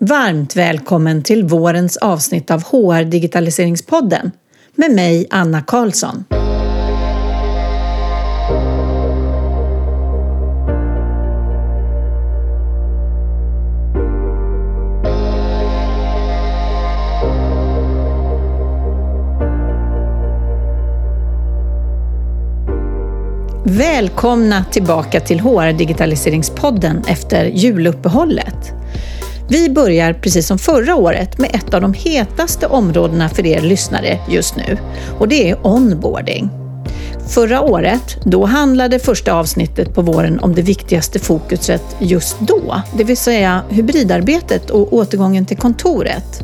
[0.00, 4.32] Varmt välkommen till vårens avsnitt av HR Digitaliseringspodden
[4.74, 6.24] med mig Anna Karlsson.
[23.64, 28.77] Välkomna tillbaka till HR Digitaliseringspodden efter juluppehållet.
[29.50, 34.18] Vi börjar precis som förra året med ett av de hetaste områdena för er lyssnare
[34.28, 34.78] just nu
[35.18, 36.50] och det är onboarding.
[37.28, 43.04] Förra året, då handlade första avsnittet på våren om det viktigaste fokuset just då, det
[43.04, 46.42] vill säga hybridarbetet och återgången till kontoret.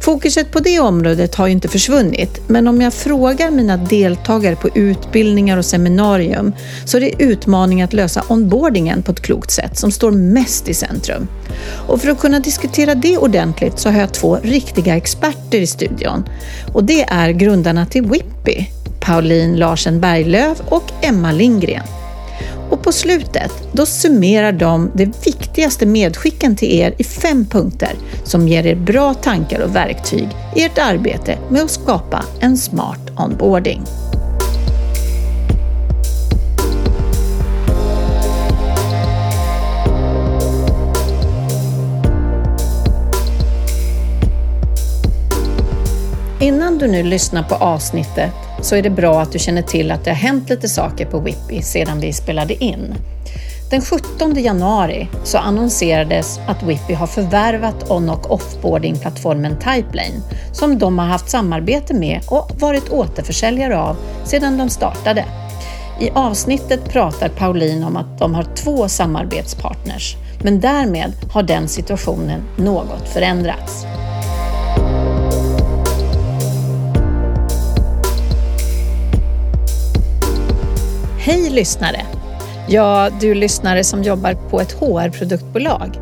[0.00, 4.68] Fokuset på det området har ju inte försvunnit, men om jag frågar mina deltagare på
[4.74, 6.52] utbildningar och seminarium
[6.84, 10.74] så är det utmaningen att lösa onboardingen på ett klokt sätt som står mest i
[10.74, 11.28] centrum.
[11.88, 16.24] Och för att kunna diskutera det ordentligt så har jag två riktiga experter i studion.
[16.72, 18.66] Och det är grundarna till Whippy,
[19.00, 21.99] Pauline Larsen Berglöf och Emma Lindgren.
[22.70, 27.92] Och på slutet, då summerar de de viktigaste medskicken till er i fem punkter
[28.24, 33.10] som ger er bra tankar och verktyg i ert arbete med att skapa en smart
[33.16, 33.82] onboarding.
[46.42, 50.04] Innan du nu lyssnar på avsnittet så är det bra att du känner till att
[50.04, 52.94] det har hänt lite saker på Whippy sedan vi spelade in.
[53.70, 60.20] Den 17 januari så annonserades att Whippy har förvärvat on och offboarding-plattformen Typelane
[60.52, 65.24] som de har haft samarbete med och varit återförsäljare av sedan de startade.
[66.00, 72.42] I avsnittet pratar Pauline om att de har två samarbetspartners, men därmed har den situationen
[72.56, 73.86] något förändrats.
[81.30, 82.06] Hej lyssnare!
[82.68, 85.98] Ja, du lyssnare som jobbar på ett HR-produktbolag.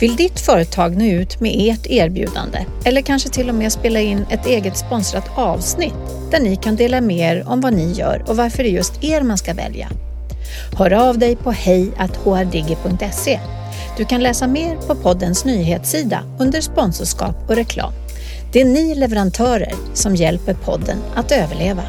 [0.00, 4.26] Vill ditt företag nå ut med ert erbjudande eller kanske till och med spela in
[4.30, 5.94] ett eget sponsrat avsnitt
[6.30, 9.22] där ni kan dela mer om vad ni gör och varför det är just er
[9.22, 9.88] man ska välja?
[10.78, 13.40] Hör av dig på hej.hrdigi.se.
[13.96, 17.92] Du kan läsa mer på poddens nyhetssida under sponsorskap och reklam.
[18.52, 21.82] Det är ni leverantörer som hjälper podden att överleva.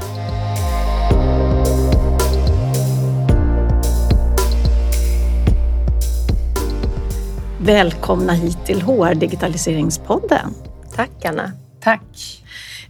[7.65, 10.53] Välkomna hit till HR Digitaliseringspodden.
[10.95, 11.51] Tack Anna.
[11.79, 12.43] Tack.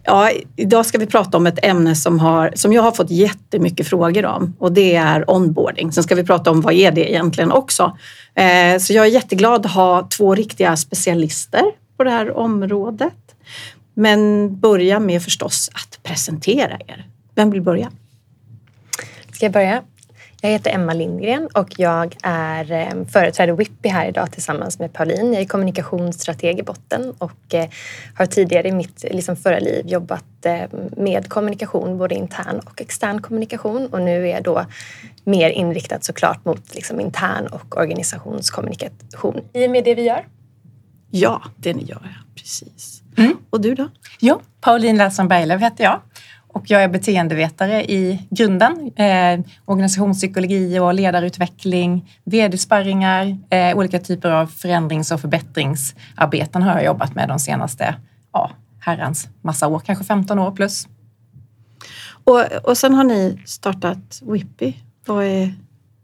[0.04, 3.88] Ja, idag ska vi prata om ett ämne som, har, som jag har fått jättemycket
[3.88, 5.92] frågor om och det är onboarding.
[5.92, 7.98] Sen ska vi prata om vad är det egentligen också.
[8.36, 11.64] Eh, så jag är jätteglad att ha två riktiga specialister
[11.98, 13.36] på det här området.
[13.94, 17.08] Men börja med förstås att presentera er.
[17.36, 17.92] Vem vill börja?
[19.32, 19.84] Ska jag börja?
[20.46, 25.34] Jag heter Emma Lindgren och jag är eh, företräder Whippy här idag tillsammans med Pauline.
[25.34, 27.70] Jag är kommunikationsstrateg i botten och eh,
[28.16, 30.64] har tidigare i mitt liksom förra liv jobbat eh,
[30.98, 34.66] med kommunikation, både intern och extern kommunikation och nu är jag då
[35.24, 40.28] mer inriktad såklart mot liksom intern och organisationskommunikation i och med det vi gör.
[41.12, 43.02] Ja, det ni gör, precis.
[43.18, 43.38] Mm.
[43.50, 43.90] Och du då?
[44.20, 46.00] Jo, Pauline Larsson Berglöf heter jag
[46.54, 48.92] och jag är beteendevetare i grunden.
[48.96, 57.16] Eh, organisationspsykologi och ledarutveckling, vd-sparringar, eh, olika typer av förändrings och förbättringsarbeten har jag jobbat
[57.16, 57.96] med de senaste
[58.34, 60.88] ja, herrans massa år, kanske 15 år plus.
[62.24, 64.74] Och, och sen har ni startat Whippy.
[65.06, 65.54] Vad är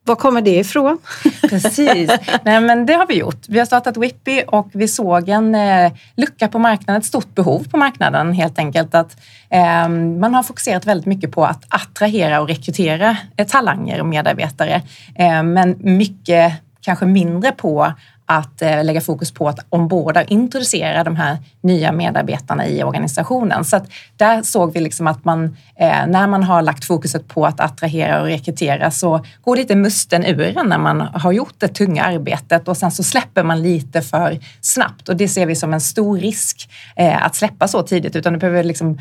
[0.09, 0.97] var kommer det ifrån?
[1.41, 2.11] Precis,
[2.43, 3.45] Nej, men det har vi gjort.
[3.47, 7.67] Vi har startat Whippy och vi såg en eh, lucka på marknaden, ett stort behov
[7.71, 8.95] på marknaden helt enkelt.
[8.95, 9.17] Att
[9.49, 14.81] eh, man har fokuserat väldigt mycket på att attrahera och rekrytera eh, talanger och medarbetare,
[15.15, 17.93] eh, men mycket kanske mindre på
[18.31, 23.65] att eh, lägga fokus på att omborda och introducera de här nya medarbetarna i organisationen.
[23.65, 27.45] Så att där såg vi liksom att man, eh, när man har lagt fokuset på
[27.45, 32.03] att attrahera och rekrytera så går lite musten ur när man har gjort det tunga
[32.03, 35.81] arbetet och sen så släpper man lite för snabbt och det ser vi som en
[35.81, 38.99] stor risk eh, att släppa så tidigt utan du behöver liksom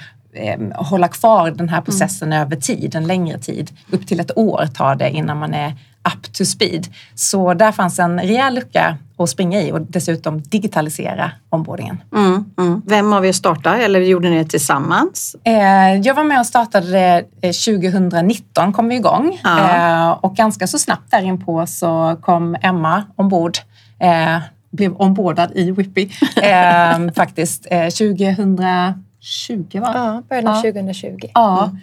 [0.75, 2.47] hålla kvar den här processen mm.
[2.47, 3.71] över tid, en längre tid.
[3.91, 5.75] Upp till ett år tar det innan man är
[6.09, 6.87] up to speed.
[7.15, 12.03] Så där fanns en rejäl lucka att springa i och dessutom digitalisera onboardingen.
[12.15, 12.83] Mm, mm.
[12.87, 15.37] Vem av er startade eller gjorde ni det tillsammans?
[15.45, 19.59] Eh, jag var med och startade det 2019, kom vi igång ja.
[19.59, 23.59] Eh, och ganska så snabbt därinpå så kom Emma ombord.
[24.01, 24.39] Eh,
[24.71, 26.03] blev ombordad i Whippy
[26.37, 29.93] eh, faktiskt eh, 2020 va?
[29.95, 30.73] Ja, början av ja.
[30.73, 31.17] 2020.
[31.35, 31.65] Ja.
[31.65, 31.79] Mm.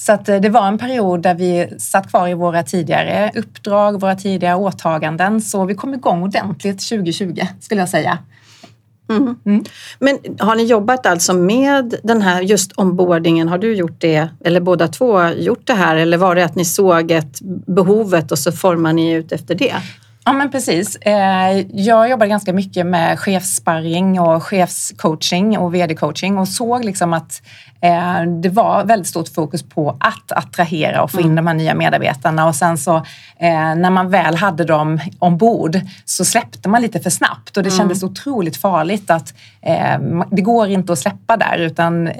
[0.00, 4.14] Så att det var en period där vi satt kvar i våra tidigare uppdrag, våra
[4.14, 5.40] tidigare åtaganden.
[5.40, 8.18] Så vi kom igång ordentligt 2020 skulle jag säga.
[9.10, 9.36] Mm.
[9.46, 9.64] Mm.
[9.98, 13.48] Men har ni jobbat alltså med den här just ombordingen?
[13.48, 15.96] Har du gjort det, eller båda två gjort det här?
[15.96, 19.74] Eller var det att ni såg ett behovet och så formar ni ut efter det?
[20.24, 20.96] Ja men precis.
[20.96, 27.42] Eh, jag jobbade ganska mycket med chefssparring och chefscoaching och vd-coaching och såg liksom att
[27.42, 27.69] Eh,
[28.42, 31.36] det var väldigt stort fokus på att attrahera och få in mm.
[31.36, 32.96] de här nya medarbetarna och sen så
[33.36, 37.68] eh, när man väl hade dem ombord så släppte man lite för snabbt och det
[37.68, 37.78] mm.
[37.78, 39.98] kändes otroligt farligt att eh,
[40.30, 42.10] det går inte att släppa där utan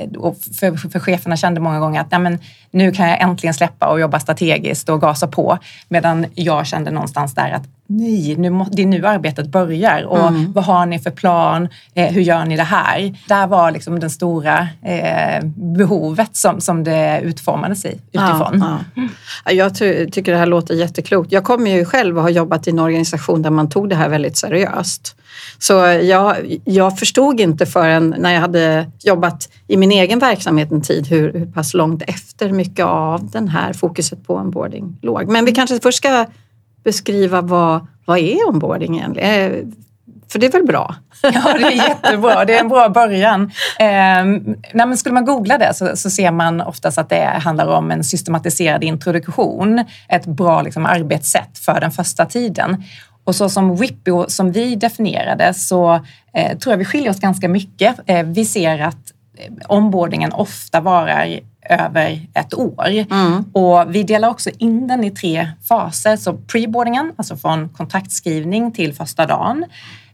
[0.61, 2.39] för, för cheferna kände många gånger att men,
[2.71, 5.59] nu kan jag äntligen släppa och jobba strategiskt och gasa på
[5.89, 10.29] medan jag kände någonstans där att nej, nu må, det är nu arbetet börjar och
[10.29, 10.53] mm.
[10.53, 11.69] vad har ni för plan?
[11.95, 13.15] Eh, hur gör ni det här?
[13.29, 18.64] Där var liksom den stora eh, behovet som, som det utformades i, utifrån.
[18.94, 19.02] Ja,
[19.44, 19.52] ja.
[19.52, 21.32] Jag ty tycker det här låter jätteklokt.
[21.32, 24.08] Jag kommer ju själv att ha jobbat i en organisation där man tog det här
[24.08, 25.17] väldigt seriöst.
[25.58, 30.82] Så jag, jag förstod inte förrän när jag hade jobbat i min egen verksamhet en
[30.82, 35.29] tid hur, hur pass långt efter mycket av den här fokuset på onboarding låg.
[35.29, 36.26] Men vi kanske först ska
[36.85, 39.52] beskriva vad, vad är onboarding egentligen?
[39.52, 39.67] Eh,
[40.31, 40.94] för det är väl bra?
[41.23, 42.44] Ja, det är jättebra.
[42.44, 43.50] Det är en bra början.
[43.79, 48.05] Eh, skulle man googla det så, så, ser man oftast att det handlar om en
[48.05, 49.85] systematiserad introduktion.
[50.09, 52.85] Ett bra liksom, arbetssätt för den första tiden.
[53.25, 55.94] Och så som Whippy, som vi definierade, så
[56.33, 58.00] eh, tror jag vi skiljer oss ganska mycket.
[58.06, 62.88] Eh, vi ser att eh, onboardingen ofta varar över ett år.
[62.88, 63.44] Mm.
[63.53, 66.17] Och vi delar också in den i tre faser.
[66.17, 69.65] Så preboardingen, alltså från kontaktskrivning till första dagen.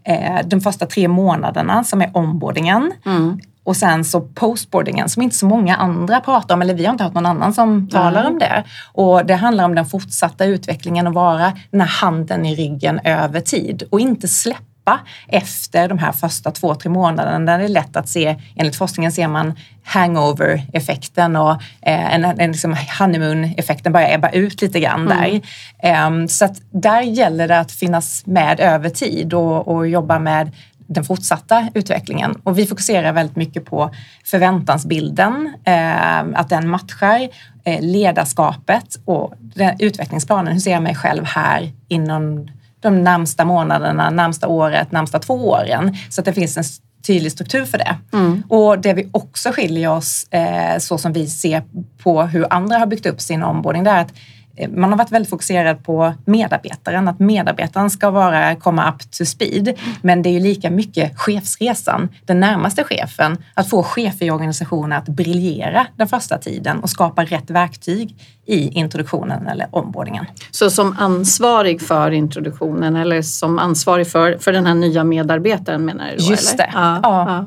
[0.06, 2.93] Eh, de första tre månaderna som är onboardingen.
[3.06, 3.41] Mm.
[3.64, 7.05] Och sen så postboardingen som inte så många andra pratar om, eller vi har inte
[7.05, 8.32] hört någon annan som talar mm.
[8.32, 8.64] om det.
[8.93, 13.41] Och det handlar om den fortsatta utvecklingen och vara den här handen i ryggen över
[13.41, 17.69] tid och inte släppa släppa efter de här första två, tre månaderna där det är
[17.69, 19.55] lätt att se, enligt forskningen ser man
[19.85, 21.53] hangover-effekten och
[21.83, 25.41] eh, en, en liksom honeymoon-effekten börjar ebba ut lite grann mm.
[25.83, 26.06] där.
[26.06, 30.53] Um, så att där gäller det att finnas med över tid och, och jobba med
[30.88, 32.41] den fortsatta utvecklingen.
[32.44, 33.91] Och vi fokuserar väldigt mycket på
[34.25, 37.29] förväntansbilden, eh, att den matchar
[37.65, 39.35] eh, ledarskapet och
[39.79, 40.53] utvecklingsplanen.
[40.53, 42.49] Hur ser jag mig själv här inom
[42.81, 45.96] de närmsta månaderna, närmsta året, närmsta två åren.
[46.11, 46.64] Så att det finns en
[47.06, 47.96] tydlig struktur för det.
[48.12, 48.43] Mm.
[48.49, 51.62] Och det vi också skiljer oss, eh, så som vi ser
[52.02, 54.12] på hur andra har byggt upp sin onboarding, det är att
[54.69, 59.79] man har varit väldigt fokuserad på medarbetaren, att medarbetaren ska vara, komma up to speed.
[60.03, 64.99] Men det är ju lika mycket chefsresan, den närmaste chefen, att få chefer i organisationen
[64.99, 68.17] att briljera den första tiden och skapa rätt verktyg
[68.47, 70.26] i introduktionen eller onboardingen.
[70.50, 76.11] Så som ansvarig för introduktionen eller som ansvarig för, för den här nya medarbetaren menar
[76.11, 76.31] du då?
[76.31, 76.67] Just eller?
[76.67, 76.70] det.
[76.75, 77.44] Ja, ja.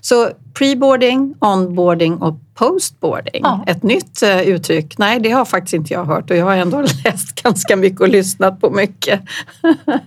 [0.00, 3.40] Så preboarding, onboarding och postboarding.
[3.44, 3.64] Ja.
[3.66, 4.98] Ett nytt uh, uttryck.
[4.98, 8.08] Nej, det har faktiskt inte jag hört och jag har ändå läst ganska mycket och
[8.08, 9.20] lyssnat på mycket.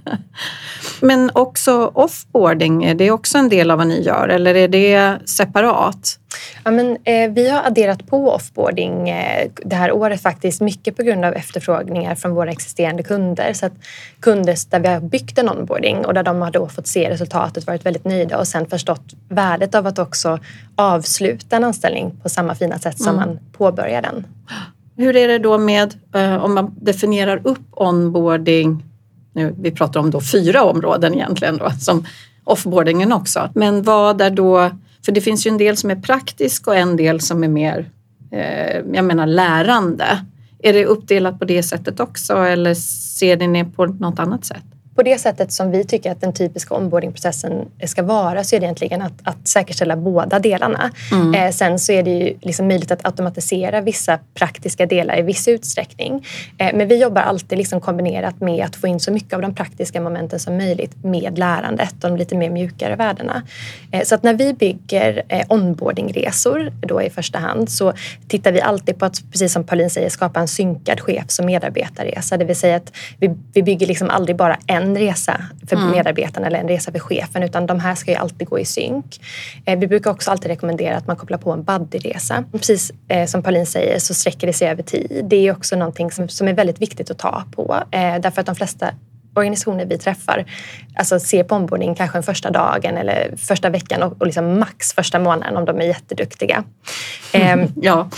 [1.00, 5.20] Men också offboarding, är det också en del av vad ni gör eller är det
[5.30, 6.20] separat?
[6.64, 11.04] Ja, men, eh, vi har adderat på offboarding eh, det här året faktiskt mycket på
[11.04, 13.54] grund av efterfrågningar från våra existerande kunder.
[13.54, 13.74] Så att
[14.20, 17.68] kunder där vi har byggt en onboarding och där de har då fått se resultatet,
[17.68, 20.40] varit väldigt nöjda och sen förstått värdet av att också
[20.76, 23.28] avsluta en anställning på samma fina sätt som mm.
[23.30, 24.26] man påbörjar den.
[24.96, 28.84] Hur är det då med eh, om man definierar upp onboarding
[29.34, 32.06] nu, vi pratar om då fyra områden egentligen då, som
[32.44, 33.50] offboardingen också.
[33.56, 34.72] Men vad är då,
[35.06, 37.90] för det finns ju en del som är praktisk och en del som är mer,
[38.32, 40.26] eh, jag menar lärande.
[40.60, 44.64] Är det uppdelat på det sättet också eller ser ni på något annat sätt?
[44.96, 48.66] På det sättet som vi tycker att den typiska onboardingprocessen ska vara så är det
[48.66, 50.92] egentligen att, att säkerställa båda delarna.
[51.12, 51.34] Mm.
[51.34, 55.48] Eh, sen så är det ju liksom möjligt att automatisera vissa praktiska delar i viss
[55.48, 56.26] utsträckning.
[56.58, 59.56] Eh, men vi jobbar alltid liksom kombinerat med att få in så mycket av de
[59.56, 63.44] praktiska momenten som möjligt med lärandet och de lite mer mjukare värdena.
[63.92, 67.94] Eh, så att när vi bygger eh, onboardingresor då i första hand så
[68.28, 72.38] tittar vi alltid på att, precis som Pauline säger, skapa en synkad chefs och medarbetarresa.
[72.38, 75.92] Det vill säga att vi, vi bygger liksom aldrig bara en en resa för mm.
[75.92, 79.22] medarbetarna eller en resa för chefen utan de här ska ju alltid gå i synk.
[79.66, 82.44] Eh, vi brukar också alltid rekommendera att man kopplar på en buddyresa.
[82.52, 85.26] Precis eh, som Pauline säger så sträcker det sig över tid.
[85.30, 88.46] Det är också någonting som, som är väldigt viktigt att ta på eh, därför att
[88.46, 88.94] de flesta
[89.36, 90.46] organisationer vi träffar
[90.96, 94.94] alltså ser på onboarding kanske en första dagen eller första veckan och, och liksom max
[94.94, 96.64] första månaden om de är jätteduktiga.
[97.34, 98.10] Mm, ja.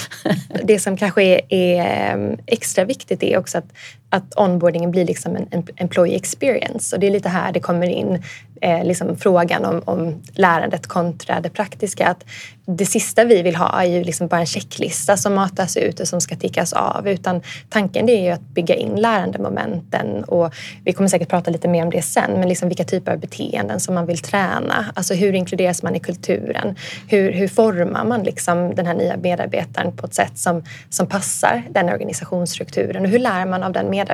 [0.63, 3.65] det som kanske är, är, ehm, extra viktigt är också att,
[4.09, 8.23] att onboardingen blir liksom en, employee experience och det är lite här det kommer in
[8.61, 12.07] eh, liksom frågan om, om lärandet kontra det praktiska.
[12.07, 12.25] Att
[12.65, 16.07] det sista vi vill ha är ju liksom bara en checklista som matas ut och
[16.07, 20.53] som ska tickas av utan tanken är ju att bygga in lärandemomenten och
[20.85, 23.79] vi kommer säkert prata lite mer om det sen men liksom vilka typer av beteenden
[23.79, 24.85] som man vill träna.
[24.93, 26.75] Alltså hur inkluderas man i kulturen?
[27.07, 31.63] Hur, hur formar man liksom den här nya medarbetaren på ett sätt som, som passar
[31.69, 34.04] den organisationsstrukturen och hur lär man av den medarbetaren?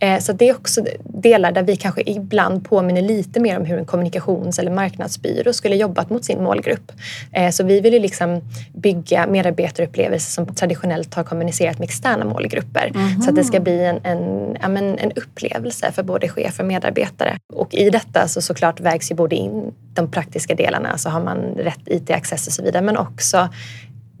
[0.00, 3.78] Eh, så det är också delar där vi kanske ibland påminner lite mer om hur
[3.78, 6.92] en kommunikations eller marknadsbyrå skulle jobbat mot sin målgrupp.
[7.32, 8.40] Eh, så vi vill ju liksom
[8.74, 13.22] bygga medarbetarupplevelser som traditionellt har kommunicerat med externa målgrupper mm.
[13.22, 17.38] så att det ska bli en, en, ja, en upplevelse för både chefer och medarbetare.
[17.52, 21.38] Och i detta så såklart vägs ju både in de praktiska delarna, alltså har man
[21.38, 23.48] rätt IT-access och så vidare, men också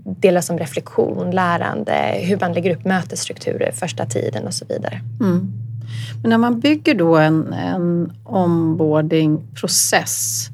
[0.04, 5.00] delar som reflektion, lärande, hur man lägger upp mötesstrukturer första tiden och så vidare.
[5.20, 5.52] Mm.
[6.22, 10.48] Men när man bygger då en, en onboardingprocess,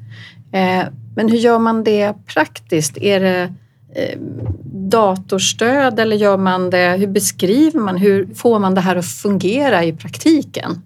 [0.51, 0.83] eh,
[1.15, 2.97] men hur gör man det praktiskt?
[2.97, 3.53] Är det
[3.95, 4.19] eh,
[4.73, 9.83] datorstöd eller gör man det, hur beskriver man, hur får man det här att fungera
[9.83, 10.81] i praktiken?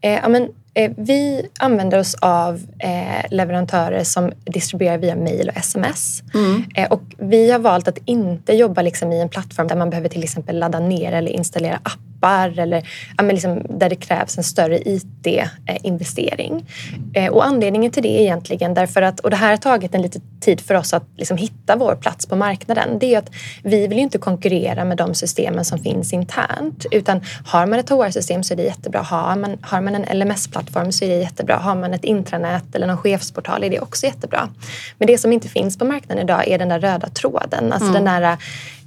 [0.00, 0.48] Eh, ja, men,
[0.96, 6.22] vi använder oss av eh, leverantörer som distribuerar via mail och sms.
[6.34, 6.64] Mm.
[6.74, 10.08] Eh, och vi har valt att inte jobba liksom i en plattform där man behöver
[10.08, 12.88] till exempel ladda ner eller installera appar eller
[13.18, 16.66] ja, liksom där det krävs en större IT-investering.
[17.14, 20.02] Eh, och anledningen till det är egentligen därför att, och det här har tagit en
[20.02, 23.30] liten tid för oss att liksom hitta vår plats på marknaden, det är att
[23.62, 28.42] vi vill inte konkurrera med de systemen som finns internt utan har man ett HR-system
[28.42, 29.00] så är det jättebra.
[29.00, 31.56] Har man, har man en LMS-plattform så är det jättebra.
[31.56, 34.48] Har man ett intranät eller någon chefsportal är det också jättebra.
[34.98, 38.04] Men det som inte finns på marknaden idag är den där röda tråden, alltså mm.
[38.04, 38.38] den där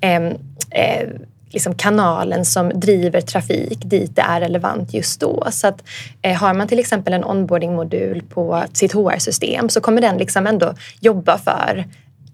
[0.02, 0.36] eh,
[0.70, 1.10] eh,
[1.50, 5.48] liksom kanalen som driver trafik dit det är relevant just då.
[5.52, 5.84] Så att,
[6.22, 10.74] eh, har man till exempel en onboarding-modul på sitt HR-system så kommer den liksom ändå
[11.00, 11.86] jobba för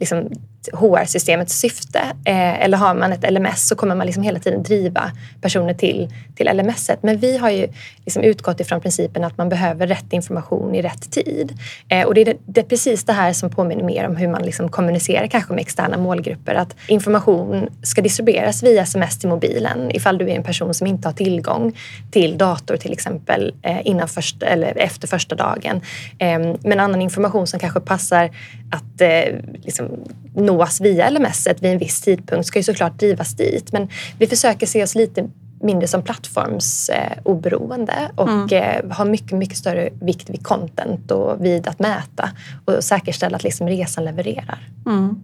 [0.01, 0.29] liksom,
[0.73, 1.99] HR-systemets syfte.
[2.25, 6.09] Eh, eller har man ett LMS så kommer man liksom hela tiden driva personer till,
[6.35, 6.89] till LMS.
[6.89, 6.97] -et.
[7.01, 7.67] Men vi har ju
[8.05, 11.59] liksom utgått ifrån principen att man behöver rätt information i rätt tid.
[11.89, 14.41] Eh, och det är, det är, precis det här som påminner mer om hur man
[14.41, 16.55] liksom kommunicerar kanske med externa målgrupper.
[16.55, 21.07] Att information ska distribueras via sms till mobilen ifall du är en person som inte
[21.07, 21.77] har tillgång
[22.11, 25.81] till dator till exempel eh, innan först, eller efter första dagen.
[26.19, 28.29] Eh, men annan information som kanske passar
[28.71, 29.90] att eh, liksom,
[30.35, 33.71] nås via LMS vid en viss tidpunkt ska ju såklart drivas dit.
[33.71, 35.29] Men vi försöker se oss lite
[35.63, 38.49] mindre som plattformsoberoende eh, och mm.
[38.51, 42.29] eh, ha mycket, mycket större vikt vid content och vid att mäta
[42.65, 44.67] och säkerställa att liksom resan levererar.
[44.85, 45.23] Mm.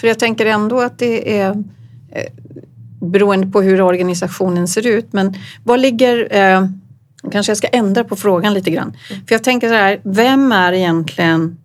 [0.00, 1.50] För jag tänker ändå att det är
[2.10, 2.26] eh,
[3.00, 6.28] beroende på hur organisationen ser ut, men vad ligger
[7.32, 8.96] Kanske jag ska ändra på frågan lite grann.
[9.10, 9.26] Mm.
[9.26, 11.56] För jag tänker så här, vem är egentligen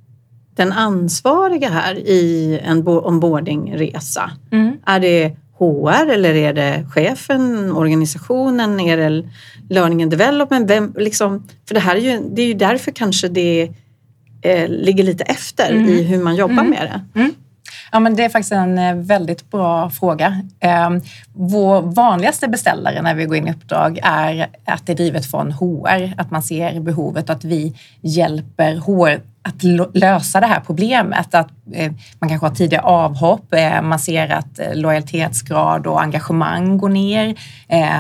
[0.56, 4.32] den ansvariga här i en onboardingresa?
[4.52, 4.78] Mm.
[4.86, 9.30] Är det HR eller är det chefen, organisationen, är det
[9.70, 10.70] learning and development?
[10.70, 13.72] Vem, liksom, för det här är ju, det är ju därför kanske det
[14.42, 15.90] eh, ligger lite efter mm.
[15.90, 16.70] i hur man jobbar mm.
[16.70, 17.20] med det.
[17.20, 17.34] Mm.
[17.92, 20.42] Ja, men det är faktiskt en eh, väldigt bra fråga.
[20.60, 21.02] Ehm,
[21.34, 25.52] vår vanligaste beställare när vi går in i uppdrag är att det är drivet från
[25.52, 31.36] HR, att man ser behovet att vi hjälper HR att lösa det här problemet.
[31.36, 36.78] Att eh, man kanske har tidiga avhopp, eh, man ser att eh, lojalitetsgrad och engagemang
[36.78, 37.36] går ner.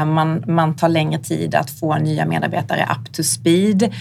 [0.06, 3.94] Man, man tar längre tid att få nya medarbetare up to speed.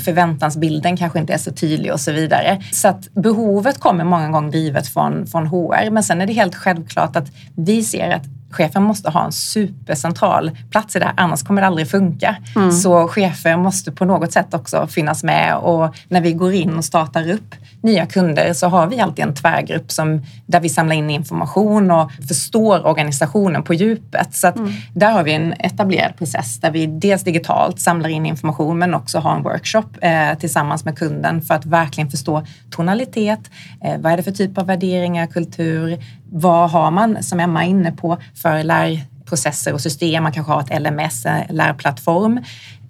[0.00, 2.62] Förväntansbilden kanske inte är så tydlig och så vidare.
[2.72, 5.90] Så att behovet kommer många gånger drivet från, från HR.
[5.90, 10.50] Men sen är det helt självklart att vi ser att chefen måste ha en supercentral
[10.70, 12.36] plats i det här, annars kommer det aldrig funka.
[12.56, 12.72] Mm.
[12.72, 16.84] Så chefer måste på något sätt också finnas med och när vi går in och
[16.84, 21.10] startar upp nya kunder så har vi alltid en tvärgrupp som, där vi samlar in
[21.10, 24.34] information och förstår organisationen på djupet.
[24.34, 24.72] Så mm.
[24.94, 29.18] där har vi en etablerad process där vi dels digitalt samlar in information men också
[29.18, 33.50] har en workshop eh, tillsammans med kunden för att verkligen förstå tonalitet.
[33.84, 35.98] Eh, vad är det för typ av värderingar, kultur?
[36.32, 40.22] Vad har man, som Emma är inne på, för lärprocesser och system?
[40.22, 42.40] Man kanske har ett LMS, en lärplattform.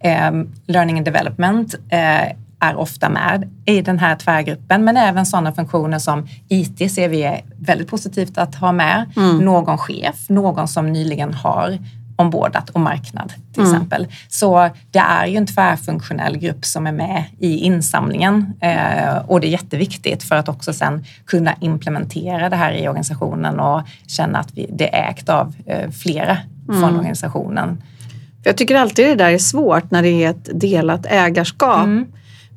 [0.01, 0.31] Eh,
[0.67, 5.99] learning and development eh, är ofta med i den här tvärgruppen, men även sådana funktioner
[5.99, 9.11] som IT ser vi är väldigt positivt att ha med.
[9.17, 9.39] Mm.
[9.39, 11.79] Någon chef, någon som nyligen har
[12.21, 13.75] ombordat och marknad till mm.
[13.75, 14.07] exempel.
[14.29, 19.47] Så det är ju en tvärfunktionell grupp som är med i insamlingen eh, och det
[19.47, 24.53] är jätteviktigt för att också sen kunna implementera det här i organisationen och känna att
[24.55, 26.81] vi, det är ägt av eh, flera mm.
[26.81, 27.83] från organisationen.
[28.43, 31.85] Jag tycker alltid det där är svårt när det är ett delat ägarskap.
[31.85, 32.07] Mm.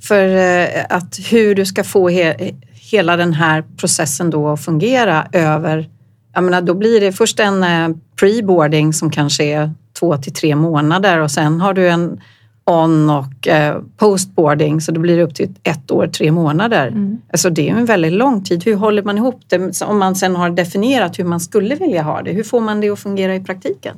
[0.02, 5.28] För eh, att hur du ska få he hela den här processen då att fungera
[5.32, 5.90] över
[6.34, 10.56] jag menar, då blir det först en eh, pre-boarding som kanske är två till tre
[10.56, 12.22] månader och sen har du en
[12.66, 16.88] on och eh, post-boarding så då blir det upp till ett år, tre månader.
[16.88, 17.18] Mm.
[17.32, 18.64] Alltså det är en väldigt lång tid.
[18.64, 19.82] Hur håller man ihop det?
[19.82, 22.90] Om man sen har definierat hur man skulle vilja ha det, hur får man det
[22.90, 23.98] att fungera i praktiken?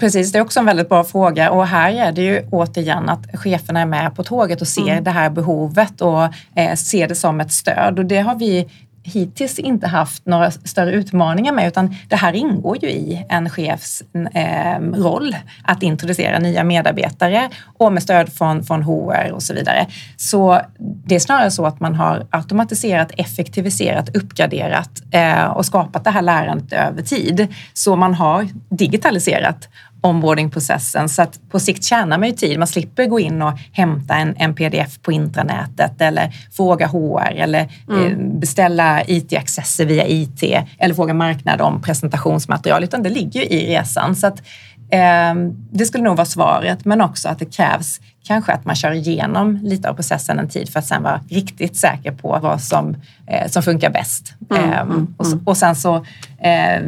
[0.00, 3.26] Precis, det är också en väldigt bra fråga och här är det ju återigen att
[3.34, 5.04] cheferna är med på tåget och ser mm.
[5.04, 6.22] det här behovet och
[6.54, 8.68] eh, ser det som ett stöd och det har vi
[9.04, 14.02] hittills inte haft några större utmaningar med utan det här ingår ju i en chefs
[14.34, 19.86] eh, roll att introducera nya medarbetare och med stöd från, från HR och så vidare.
[20.16, 26.10] Så det är snarare så att man har automatiserat, effektiviserat, uppgraderat eh, och skapat det
[26.10, 27.54] här lärandet över tid.
[27.72, 29.68] Så man har digitaliserat
[30.04, 32.58] onboardingprocessen så att på sikt tjänar man ju tid.
[32.58, 37.68] Man slipper gå in och hämta en, en pdf på intranätet eller fråga HR eller
[37.88, 38.04] mm.
[38.04, 40.42] eh, beställa IT-accesser via IT
[40.78, 44.16] eller fråga marknad om presentationsmaterial utan det ligger ju i resan.
[44.16, 44.42] Så att,
[44.90, 45.34] eh,
[45.70, 49.58] det skulle nog vara svaret men också att det krävs kanske att man kör igenom
[49.62, 53.48] lite av processen en tid för att sen vara riktigt säker på vad som, eh,
[53.48, 54.34] som funkar bäst.
[54.50, 55.96] Mm, mm, ehm, och, och sen så
[56.38, 56.82] eh,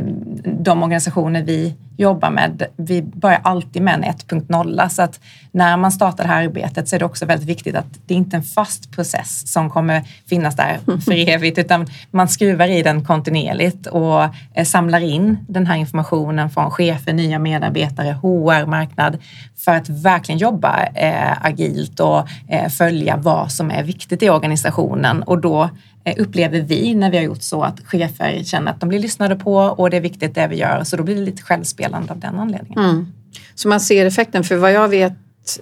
[0.44, 5.20] de organisationer vi jobbar med, vi börjar alltid med en 1.0 så att
[5.52, 8.36] när man startar det här arbetet så är det också väldigt viktigt att det inte
[8.36, 13.04] är en fast process som kommer finnas där för evigt utan man skruvar i den
[13.04, 14.24] kontinuerligt och
[14.54, 19.18] eh, samlar in den här informationen från chefer, nya medarbetare, HR, marknad
[19.64, 25.22] för att verkligen jobba eh, agilt och eh, följa vad som är viktigt i organisationen
[25.22, 25.70] och då
[26.06, 29.36] Eh, upplever vi när vi har gjort så att chefer känner att de blir lyssnade
[29.36, 30.84] på och det är viktigt det vi gör.
[30.84, 32.84] Så då blir det lite självspelande av den anledningen.
[32.84, 33.06] Mm.
[33.54, 34.44] Så man ser effekten.
[34.44, 35.12] För vad jag vet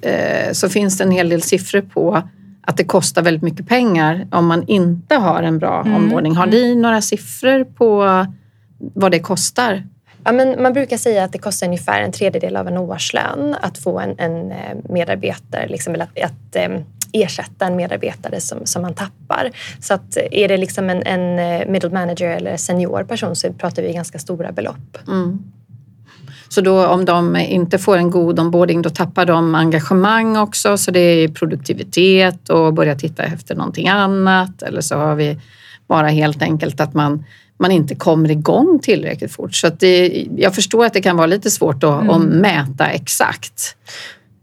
[0.03, 2.23] eh, så finns det en hel del siffror på
[2.61, 5.95] att det kostar väldigt mycket pengar om man inte har en bra mm.
[5.95, 6.37] omvårdning.
[6.37, 8.27] Har ni några siffror på
[8.95, 9.87] vad det kostar?
[10.25, 13.79] Ja, men man brukar säga att det kostar ungefär en tredjedel av en årslön att
[13.79, 16.81] få en, en eh, medarbetare, liksom, eller att, att eh,
[17.13, 19.51] ersätta en medarbetare som, som man tappar.
[19.81, 23.83] Så att eh, är det liksom en, en middle manager eller senior person så pratar
[23.83, 24.99] vi ganska stora belopp.
[25.09, 25.39] Mm.
[26.49, 30.91] Så då om de inte får en god onboarding då tappar de engagemang också så
[30.91, 35.41] det är produktivitet och börja titta efter någonting annat eller så har vi
[35.87, 37.25] bara helt enkelt att man
[37.59, 39.55] man inte kommer igång tillräckligt fort.
[39.55, 42.11] Så det, jag förstår att det kan vara lite svårt att, mm.
[42.11, 43.77] att mäta exakt.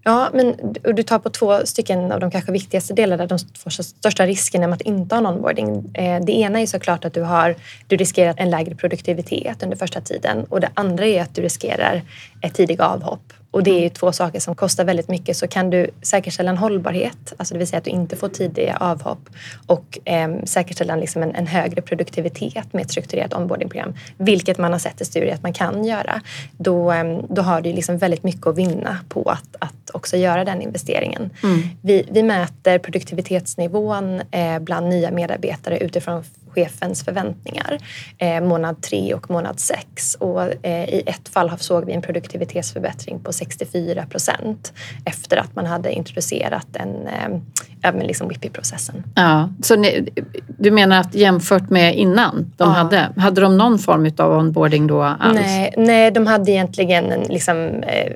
[0.03, 0.55] Ja, men
[0.95, 4.75] du tar på två stycken av de kanske viktigaste delarna, de två största riskerna med
[4.75, 5.91] att inte ha en onboarding.
[5.93, 7.55] Eh, det ena är såklart att du, har,
[7.87, 12.01] du riskerar en lägre produktivitet under första tiden och det andra är att du riskerar
[12.41, 13.33] ett tidigt avhopp.
[13.51, 15.37] Och det är två saker som kostar väldigt mycket.
[15.37, 18.77] Så kan du säkerställa en hållbarhet, alltså det vill säga att du inte får tidiga
[18.77, 19.29] avhopp
[19.67, 24.79] och eh, säkerställa liksom en, en, högre produktivitet med ett strukturerat onboardingprogram, vilket man har
[24.79, 26.21] sett i studier att man kan göra,
[26.57, 30.45] då, eh, då har du liksom väldigt mycket att vinna på att, att också göra
[30.45, 31.29] den investeringen.
[31.43, 31.61] Mm.
[31.81, 37.77] Vi, vi mäter produktivitetsnivån eh, bland nya medarbetare utifrån chefens förväntningar
[38.17, 40.15] eh, månad tre och månad sex.
[40.15, 44.73] Och, eh, I ett fall såg vi en produktivitetsförbättring på 64 procent
[45.05, 49.03] efter att man hade introducerat en, eh, liksom WIPI-processen.
[49.15, 50.09] Ja, så ni,
[50.47, 52.75] du menar att jämfört med innan de ja.
[52.75, 55.39] hade, hade de någon form av onboarding då alls?
[55.41, 58.13] Nej, nej de hade egentligen en, liksom, eh,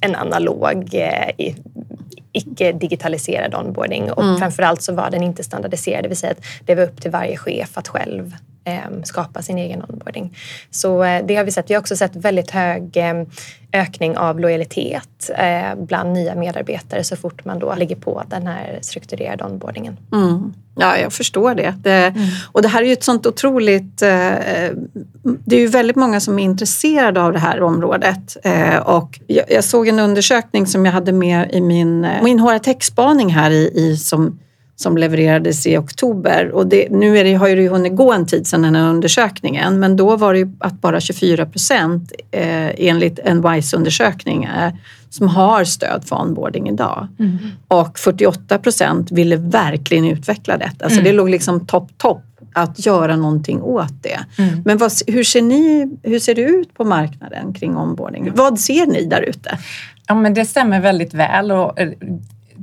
[0.00, 1.54] en analog eh,
[2.32, 4.38] icke-digitaliserad onboarding och mm.
[4.38, 7.36] framförallt så var den inte standardiserad, det vill säga att det var upp till varje
[7.36, 8.36] chef att själv
[9.04, 10.36] skapa sin egen onboarding.
[10.70, 11.70] Så eh, det har vi sett.
[11.70, 13.14] Vi har också sett väldigt hög eh,
[13.72, 18.78] ökning av lojalitet eh, bland nya medarbetare så fort man då lägger på den här
[18.82, 19.96] strukturerade onboardingen.
[20.12, 20.54] Mm.
[20.76, 21.74] Ja, jag förstår det.
[21.82, 22.28] det mm.
[22.52, 24.02] Och det här är ju ett sånt otroligt...
[24.02, 24.08] Eh,
[25.22, 28.36] det är ju väldigt många som är intresserade av det här området.
[28.84, 33.28] Och jag, jag, såg en undersökning som jag hade med i min, min HR Tech-spaning
[33.28, 34.38] här i, i som
[34.76, 36.50] som levererades i oktober.
[36.50, 38.88] Och det, nu är det, har det ju hunnit gå en tid sedan den här
[38.88, 44.72] undersökningen men då var det att bara 24 procent eh, enligt en WISE-undersökning eh,
[45.10, 47.08] som har stöd för onboarding idag.
[47.18, 47.38] Mm.
[47.68, 50.88] Och 48 procent ville verkligen utveckla detta.
[50.88, 51.04] Så mm.
[51.04, 54.18] det låg liksom topp, topp att göra någonting åt det.
[54.38, 54.62] Mm.
[54.64, 58.32] Men vad, hur, ser ni, hur ser det ut på marknaden kring onboarding?
[58.34, 59.58] Vad ser ni där ute?
[60.06, 61.52] Ja, men det stämmer väldigt väl.
[61.52, 61.88] Och eh,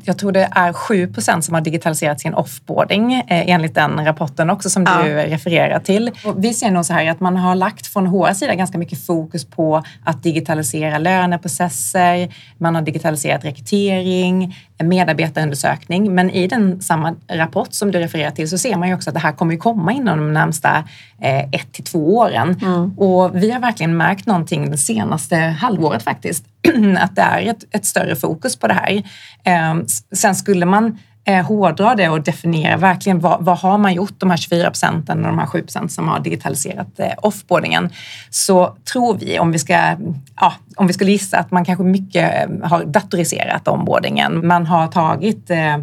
[0.09, 4.69] jag tror det är 7% som har digitaliserat sin offboarding eh, enligt den rapporten också
[4.69, 5.03] som ja.
[5.03, 6.11] du refererar till.
[6.25, 9.05] Och vi ser nog så här att man har lagt från HR sida ganska mycket
[9.05, 16.15] fokus på att digitalisera löneprocesser, man har digitaliserat rekrytering, medarbetarundersökning.
[16.15, 19.13] Men i den samma rapport som du refererar till så ser man ju också att
[19.13, 20.83] det här kommer ju komma inom de närmsta
[21.21, 22.59] eh, ett till två åren.
[22.61, 22.97] Mm.
[22.97, 26.45] Och vi har verkligen märkt någonting det senaste halvåret faktiskt,
[26.97, 29.03] att det är ett, ett större fokus på det här.
[29.43, 30.97] Eh, sen skulle man
[31.29, 35.19] eh, hårdra det och definiera verkligen vad, vad har man gjort de här 24 procenten
[35.19, 37.89] och de här 7 procent som har digitaliserat eh, offboardingen
[38.29, 39.95] så tror vi, om vi ska,
[40.35, 44.47] ja, om vi skulle gissa att man kanske mycket eh, har datoriserat onboardingen.
[44.47, 45.77] Man har tagit eh,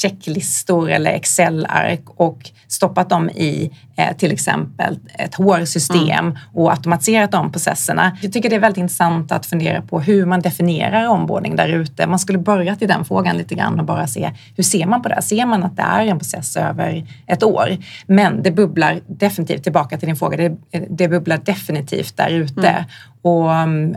[0.00, 6.38] checklistor eller Excel-ark och stoppat dem i eh, till exempel ett HR-system mm.
[6.52, 8.16] och automatiserat de processerna.
[8.22, 12.06] Jag tycker det är väldigt intressant att fundera på hur man definierar onboarding där ute.
[12.06, 15.08] Man skulle börjat i den frågan lite grann och bara se hur ser man på
[15.08, 15.22] det?
[15.22, 17.76] Ser man att det är en process över ett år?
[18.06, 20.56] Men det bubblar definitivt, tillbaka till din fråga, det,
[20.90, 22.68] det bubblar definitivt där ute.
[22.68, 22.84] Mm.
[23.22, 23.96] Och um,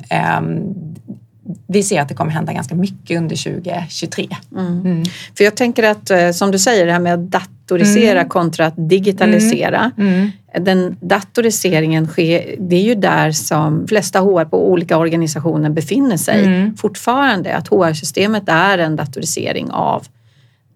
[1.68, 4.28] vi ser att det kommer hända ganska mycket under 2023.
[4.52, 4.82] Mm.
[4.82, 5.04] Mm.
[5.38, 8.30] För jag tänker att, eh, som du säger, det här med att datorisera mm.
[8.30, 9.92] kontra att digitalisera.
[9.98, 10.14] Mm.
[10.14, 10.64] Mm.
[10.66, 16.46] Den datoriseringen sker, det är ju där som flesta HR på olika organisationer befinner sig
[16.46, 16.78] mm.
[16.78, 17.56] fortfarande.
[17.56, 20.08] Att HR-systemet är en datorisering av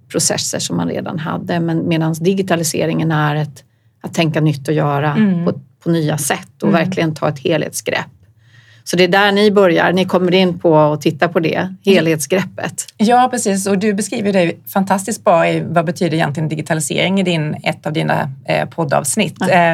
[0.09, 3.63] processer som man redan hade, men medan digitaliseringen är ett,
[4.01, 8.20] att tänka nytt och göra på, på nya sätt och verkligen ta ett helhetsgrepp.
[8.91, 12.85] Så det är där ni börjar, ni kommer in på att titta på det, helhetsgreppet.
[12.97, 13.67] Ja, precis.
[13.67, 17.93] Och du beskriver det fantastiskt bra i vad betyder egentligen digitalisering i din, ett av
[17.93, 19.35] dina eh, poddavsnitt.
[19.39, 19.49] Ja.
[19.49, 19.73] Eh,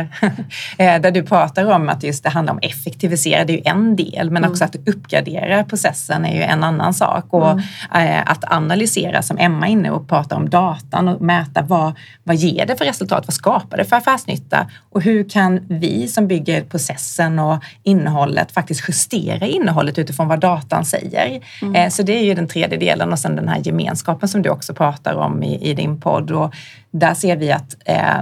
[0.77, 3.95] eh, där du pratar om att just det handlar om effektivisera, det är ju en
[3.95, 4.51] del, men mm.
[4.51, 7.25] också att uppgradera processen är ju en annan sak.
[7.29, 7.63] Och mm.
[7.93, 12.35] eh, att analysera, som Emma är inne och pratar om datan och mäta vad, vad
[12.35, 16.61] ger det för resultat, vad skapar det för affärsnytta och hur kan vi som bygger
[16.61, 21.41] processen och innehållet faktiskt justera innehållet utifrån vad datan säger.
[21.61, 21.75] Mm.
[21.75, 24.49] Eh, så det är ju den tredje delen och sen den här gemenskapen som du
[24.49, 26.31] också pratar om i, i din podd.
[26.31, 26.53] Och
[26.99, 28.17] där ser vi att eh,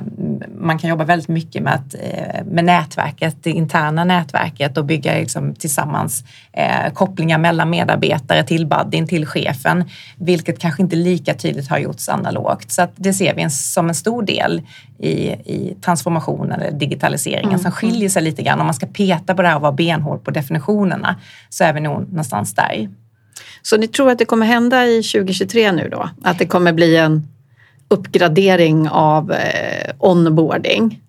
[0.58, 5.14] man kan jobba väldigt mycket med, att, eh, med nätverket, det interna nätverket och bygga
[5.14, 9.84] liksom, tillsammans eh, kopplingar mellan medarbetare till buddin, till chefen,
[10.16, 12.72] vilket kanske inte lika tydligt har gjorts analogt.
[12.72, 14.62] Så det ser vi en, som en stor del
[15.00, 17.62] i, i transformationen eller digitaliseringen mm.
[17.62, 18.60] som skiljer sig lite grann.
[18.60, 21.16] Om man ska peta på det här och vara benhård på definitionerna
[21.50, 22.90] så är vi nog någonstans där.
[23.62, 26.10] Så ni tror att det kommer hända i 2023 nu då?
[26.24, 27.28] Att det kommer bli en
[27.88, 31.02] uppgradering av eh, onboarding?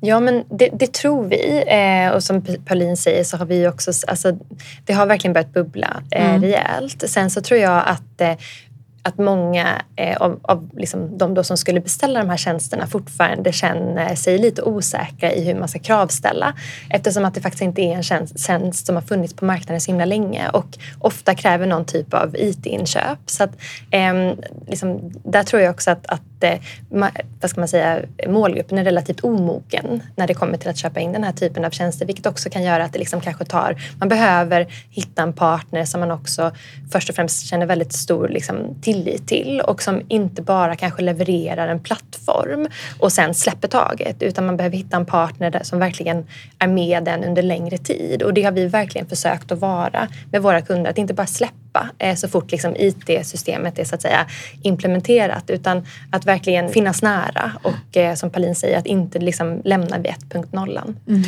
[0.00, 1.64] Ja, men det, det tror vi.
[1.66, 3.92] Eh, och som Pauline säger så har vi också...
[4.06, 4.38] Alltså,
[4.84, 6.42] det har verkligen börjat bubbla eh, mm.
[6.42, 7.10] rejält.
[7.10, 8.32] Sen så tror jag att eh,
[9.04, 13.52] att många eh, av, av liksom de då som skulle beställa de här tjänsterna fortfarande
[13.52, 16.54] känner sig lite osäkra i hur man ska kravställa
[16.90, 19.90] eftersom att det faktiskt inte är en tjänst, tjänst som har funnits på marknaden så
[19.90, 23.18] himla länge och ofta kräver någon typ av IT-inköp.
[23.26, 23.50] Så att,
[23.90, 24.32] eh,
[24.66, 26.58] liksom, där tror jag också att, att eh,
[27.40, 31.12] vad ska man säga, målgruppen är relativt omogen när det kommer till att köpa in
[31.12, 34.08] den här typen av tjänster vilket också kan göra att det liksom kanske tar, man
[34.08, 36.52] behöver hitta en partner som man också
[36.92, 41.68] först och främst känner väldigt stor liksom, tillit till och som inte bara kanske levererar
[41.68, 46.26] en plattform och sen släpper taget utan man behöver hitta en partner som verkligen
[46.58, 50.42] är med den under längre tid och det har vi verkligen försökt att vara med
[50.42, 54.26] våra kunder, att inte bara släppa eh, så fort liksom IT-systemet är så att säga
[54.62, 59.98] implementerat utan att verkligen finnas nära och eh, som Pauline säger att inte liksom lämna
[59.98, 60.94] vid 1.0.
[61.08, 61.22] Mm.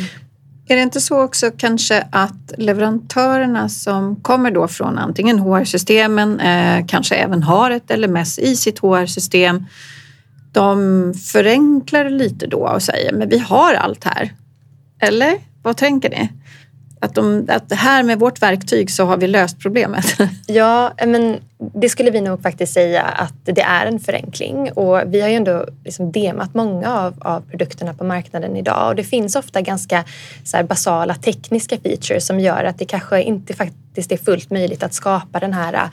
[0.67, 6.85] Är det inte så också kanske att leverantörerna som kommer då från antingen HR-systemen, eh,
[6.87, 9.65] kanske även har ett LMS i sitt HR-system,
[10.51, 14.33] de förenklar lite då och säger men vi har allt här.
[15.01, 16.29] Eller vad tänker ni?
[17.01, 20.05] Att, de, att här med vårt verktyg så har vi löst problemet.
[20.47, 24.71] Ja, men det skulle vi nog faktiskt säga att det är en förenkling.
[24.71, 28.87] Och vi har ju ändå liksom demat många av, av produkterna på marknaden idag.
[28.87, 30.03] Och det finns ofta ganska
[30.43, 34.93] så basala tekniska features som gör att det kanske inte faktiskt är fullt möjligt att
[34.93, 35.89] skapa den här äh,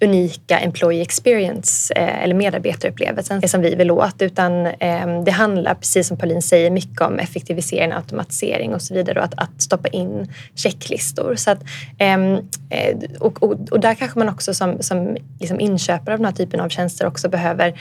[0.00, 4.22] unika employee experience eh, eller medarbetarupplevelsen som vi vill åt.
[4.22, 9.18] Utan eh, det handlar precis som Pauline säger mycket om effektivisering, automatisering och så vidare
[9.18, 11.34] och att, att stoppa in checklistor.
[11.34, 11.62] Så att,
[11.98, 12.38] eh,
[13.20, 16.60] och, och, och, där kanske man också som, som liksom inköpare av den här typen
[16.60, 17.74] av tjänster också behöver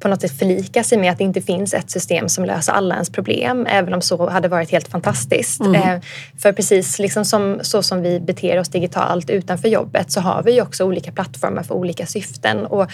[0.00, 2.94] på något sätt förlika sig med att det inte finns ett system som löser alla
[2.94, 5.60] ens problem, även om så hade varit helt fantastiskt.
[5.60, 5.74] Mm.
[5.74, 6.00] Eh,
[6.38, 10.52] för precis liksom som, så som vi beter oss digitalt utanför jobbet så har vi
[10.52, 12.66] ju också olika plattformar för olika syften.
[12.66, 12.90] Och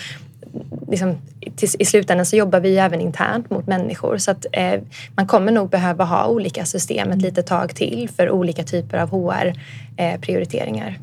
[0.88, 1.14] liksom,
[1.56, 4.80] till, i slutändan så jobbar vi ju även internt mot människor så att eh,
[5.14, 9.10] man kommer nog behöva ha olika system ett litet tag till för olika typer av
[9.10, 10.98] HR-prioriteringar.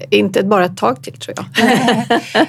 [0.00, 1.46] Eh, inte bara ett tag till tror jag.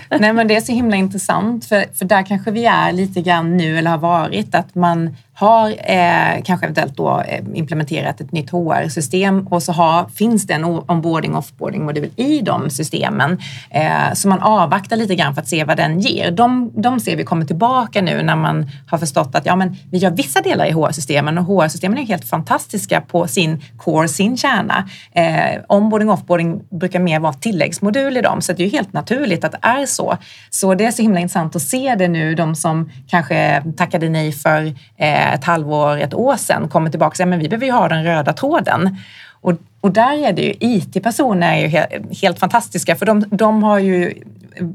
[0.20, 3.58] Nej men det är så himla intressant för, för där kanske vi är lite grann
[3.58, 8.50] nu eller har varit att man har eh, kanske eventuellt då eh, implementerat ett nytt
[8.50, 13.38] HR-system och så har, finns det en onboarding och offboarding modul i de systemen.
[13.70, 16.32] Eh, så man avvaktar lite grann för att se vad den ger.
[16.32, 19.98] De, de ser vi kommer tillbaka nu när man har förstått att ja, men vi
[19.98, 24.90] gör vissa delar i HR-systemen och HR-systemen är helt fantastiska på sin core, sin kärna.
[25.12, 28.94] Eh, onboarding och offboarding brukar mer vara tilläggsmodul i dem så det är ju helt
[28.94, 30.18] naturligt att det är så.
[30.50, 34.32] Så det är så himla intressant att se det nu, de som kanske tackade nej
[34.32, 34.66] för
[34.98, 37.88] eh, ett halvår, ett år sedan kommer tillbaka och säger men vi behöver ju ha
[37.88, 38.98] den röda tråden.
[39.42, 43.64] Och, och där är det ju IT-personer är ju helt, helt fantastiska för de, de
[43.64, 44.14] har ju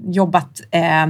[0.07, 1.07] jobbat eh,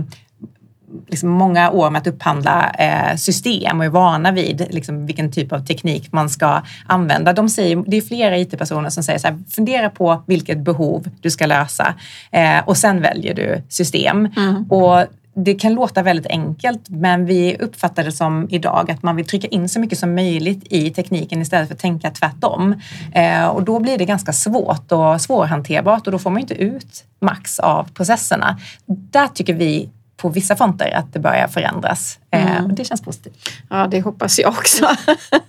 [1.09, 5.53] liksom många år med att upphandla eh, system och är vana vid liksom, vilken typ
[5.53, 7.33] av teknik man ska använda.
[7.33, 11.31] De säger, det är flera IT-personer som säger så här, fundera på vilket behov du
[11.31, 11.95] ska lösa
[12.31, 14.29] eh, och sen väljer du system.
[14.37, 14.65] Mm.
[14.71, 15.07] Och
[15.45, 19.49] det kan låta väldigt enkelt men vi uppfattar det som idag att man vill trycka
[19.49, 22.75] in så mycket som möjligt i tekniken istället för att tänka tvärtom.
[23.15, 27.05] Eh, och då blir det ganska svårt och svårhanterbart och då får man inte ut
[27.21, 28.59] max av processerna.
[28.87, 32.19] Där tycker vi på vissa fonder att det börjar förändras.
[32.31, 32.75] Eh, mm.
[32.75, 33.49] det känns positivt.
[33.69, 34.89] Ja, det hoppas jag också.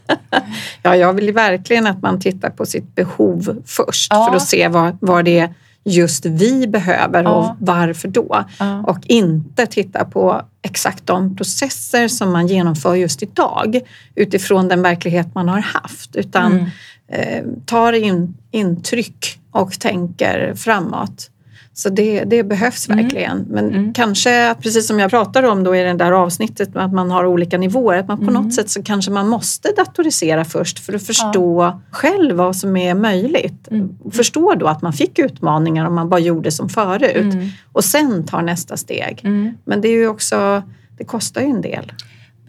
[0.84, 4.25] ja, jag vill verkligen att man tittar på sitt behov först ja.
[4.25, 7.58] för att se vad, vad det är just vi behöver och ja.
[7.60, 8.46] varför då?
[8.60, 8.84] Ja.
[8.88, 13.80] Och inte titta på exakt de processer som man genomför just idag
[14.15, 16.65] utifrån den verklighet man har haft utan mm.
[17.08, 21.30] eh, tar in, intryck och tänker framåt.
[21.73, 23.03] Så det, det behövs mm.
[23.03, 23.45] verkligen.
[23.49, 23.93] Men mm.
[23.93, 27.57] kanske, precis som jag pratade om då i det där avsnittet, att man har olika
[27.57, 27.97] nivåer.
[27.97, 28.34] Att man på mm.
[28.34, 31.81] något sätt så kanske man måste datorisera först för att förstå ja.
[31.91, 33.67] själv vad som är möjligt.
[33.71, 33.89] Mm.
[34.12, 37.34] Förstå då att man fick utmaningar om man bara gjorde som förut.
[37.34, 37.49] Mm.
[37.71, 39.21] Och sen tar nästa steg.
[39.23, 39.53] Mm.
[39.65, 40.63] Men det är ju också,
[40.97, 41.91] det kostar ju en del.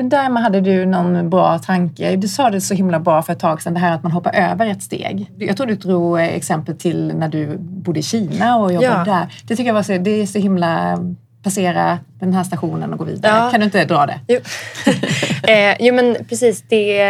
[0.02, 2.16] Men där hade du någon bra tanke.
[2.16, 4.34] Du sa det så himla bra för ett tag sedan, det här att man hoppar
[4.34, 5.30] över ett steg.
[5.38, 9.04] Jag tror du drog exempel till när du bodde i Kina och jobbade ja.
[9.04, 9.34] där.
[9.46, 10.98] Det tycker jag var så, det är så himla
[11.42, 13.36] passera den här stationen och gå vidare.
[13.36, 13.50] Ja.
[13.50, 14.20] Kan du inte dra det?
[14.28, 14.40] Jo,
[15.52, 16.64] eh, jo men precis.
[16.68, 17.00] Det,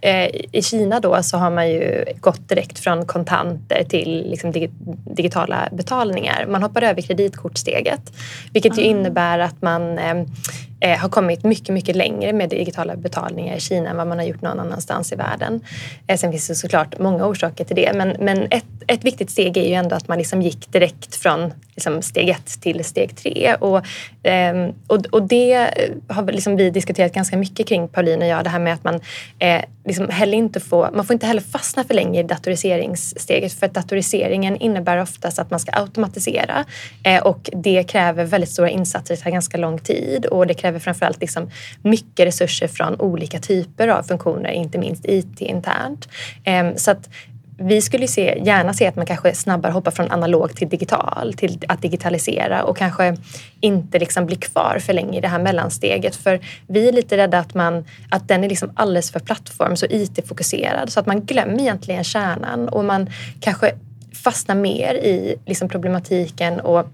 [0.00, 4.70] eh, I Kina då så har man ju gått direkt från kontanter till liksom, dig,
[5.16, 6.46] digitala betalningar.
[6.48, 8.12] Man hoppar över kreditkortsteget
[8.52, 8.84] vilket mm.
[8.84, 8.90] ju ah.
[8.90, 10.24] innebär att man eh, eh,
[10.80, 14.24] Eh, har kommit mycket, mycket längre med digitala betalningar i Kina än vad man har
[14.24, 15.60] gjort någon annanstans i världen.
[16.06, 19.56] Eh, sen finns det såklart många orsaker till det men, men ett, ett viktigt steg
[19.56, 23.54] är ju ändå att man liksom gick direkt från liksom steg ett till steg tre.
[23.60, 23.86] Och,
[24.26, 25.70] eh, och, och det
[26.08, 29.00] har liksom vi diskuterat ganska mycket kring, Pauline och jag, det här med att man
[29.38, 33.66] eh, liksom heller inte får, man får inte heller fastna för länge i datoriseringssteget för
[33.66, 36.64] att datoriseringen innebär oftast att man ska automatisera
[37.04, 40.69] eh, och det kräver väldigt stora insatser, det tar ganska lång tid och det kräver
[40.78, 41.50] framförallt liksom
[41.82, 46.08] mycket resurser från olika typer av funktioner, inte minst IT internt.
[46.44, 47.08] Ehm, så att
[47.62, 51.64] vi skulle se, gärna se att man kanske snabbare hoppar från analog till digital, till
[51.68, 53.16] att digitalisera och kanske
[53.60, 56.16] inte liksom blir kvar för länge i det här mellansteget.
[56.16, 59.86] För vi är lite rädda att, man, att den är liksom alldeles för plattform, så
[59.86, 63.72] IT-fokuserad så att man glömmer egentligen kärnan och man kanske
[64.24, 66.86] fastnar mer i liksom problematiken och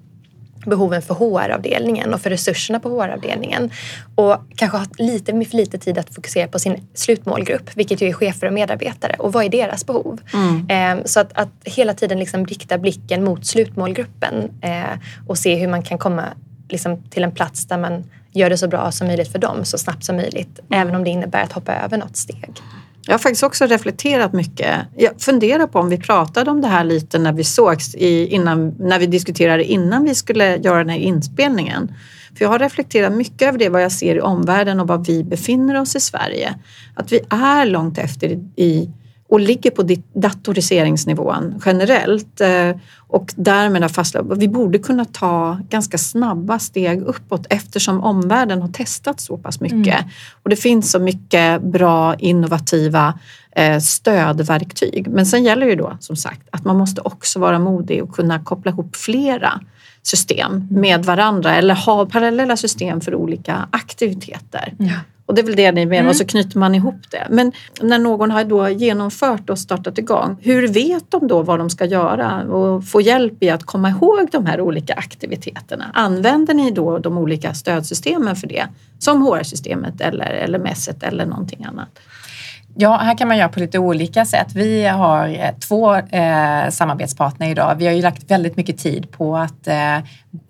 [0.67, 3.71] behoven för HR-avdelningen och för resurserna på HR-avdelningen.
[4.15, 8.13] Och kanske ha lite för lite tid att fokusera på sin slutmålgrupp, vilket ju är
[8.13, 9.17] chefer och medarbetare.
[9.19, 10.21] Och vad är deras behov?
[10.35, 10.99] Mm.
[10.99, 15.69] Eh, så att, att, hela tiden liksom rikta blicken mot slutmålgruppen eh, och se hur
[15.69, 16.25] man kan komma
[16.69, 19.79] liksom, till en plats där man gör det så bra som möjligt för dem så
[19.79, 20.59] snabbt som möjligt.
[20.59, 20.81] Mm.
[20.83, 22.53] Även om det innebär att hoppa över något steg.
[23.07, 24.77] Jag har faktiskt också reflekterat mycket.
[24.97, 28.69] Jag funderar på om vi pratade om det här lite när vi sågs i, innan,
[28.79, 31.95] när vi diskuterade innan vi skulle göra den här inspelningen.
[32.37, 35.25] För jag har reflekterat mycket över det, vad jag ser i omvärlden och var vi
[35.25, 36.55] befinner oss i Sverige.
[36.95, 38.89] Att vi är långt efter i
[39.29, 42.77] och ligger på datoriseringsnivån generellt eh,
[43.09, 48.63] och därmed har fastslagit att vi borde kunna ta ganska snabba steg uppåt eftersom omvärlden
[48.63, 50.01] har testat så pass mycket.
[50.01, 50.11] Mm.
[50.43, 53.19] Och det finns så mycket bra innovativa
[53.53, 55.09] eh, stödverktyg.
[55.09, 58.45] Men sen gäller det då som sagt att man måste också vara modig och kunna
[58.45, 59.61] koppla ihop flera
[60.03, 64.75] system med varandra eller ha parallella system för olika aktiviteter.
[64.79, 64.95] Ja.
[65.27, 66.11] Och det är väl det ni menar, mm.
[66.11, 67.27] och så knyter man ihop det.
[67.31, 71.71] Men när någon har då genomfört och startat igång, hur vet de då vad de
[71.71, 75.85] ska göra och få hjälp i att komma ihåg de här olika aktiviteterna?
[75.95, 78.67] Använder ni då de olika stödsystemen för det?
[78.99, 81.99] Som HR-systemet eller LMS eller någonting annat?
[82.79, 84.47] Ja, här kan man göra på lite olika sätt.
[84.55, 87.75] Vi har eh, två eh, samarbetspartner idag.
[87.79, 89.99] Vi har ju lagt väldigt mycket tid på att eh,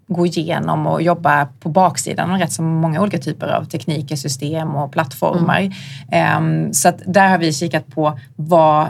[0.09, 4.77] gå igenom och jobba på baksidan av rätt så många olika typer av tekniker, system
[4.77, 5.71] och plattformar.
[6.13, 6.73] Mm.
[6.73, 8.87] Så att där har vi kikat på vad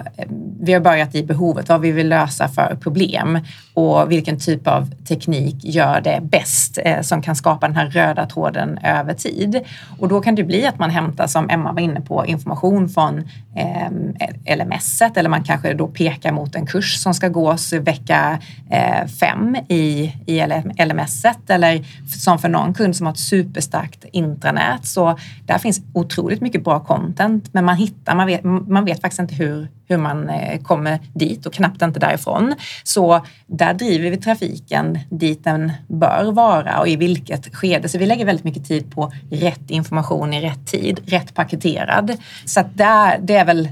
[0.60, 3.38] vi har börjat i behovet, vad vi vill lösa för problem
[3.76, 8.26] och vilken typ av teknik gör det bäst eh, som kan skapa den här röda
[8.26, 9.60] tråden över tid.
[9.98, 13.28] Och då kan det bli att man hämtar, som Emma var inne på, information från
[13.56, 18.38] eh, LMS eller man kanske då pekar mot en kurs som ska gås vecka
[18.70, 20.40] eh, fem i, i
[20.84, 21.84] LMS eller
[22.18, 24.86] som för någon kund som har ett superstarkt intranät.
[24.86, 29.20] Så där finns otroligt mycket bra content men man hittar, man vet, man vet faktiskt
[29.20, 32.54] inte hur, hur man eh, kommer dit och knappt inte därifrån.
[32.84, 37.88] Så där driver vi trafiken dit den bör vara och i vilket skede.
[37.88, 42.16] Så vi lägger väldigt mycket tid på rätt information i rätt tid, rätt paketerad.
[42.44, 43.68] Så att där, det är väl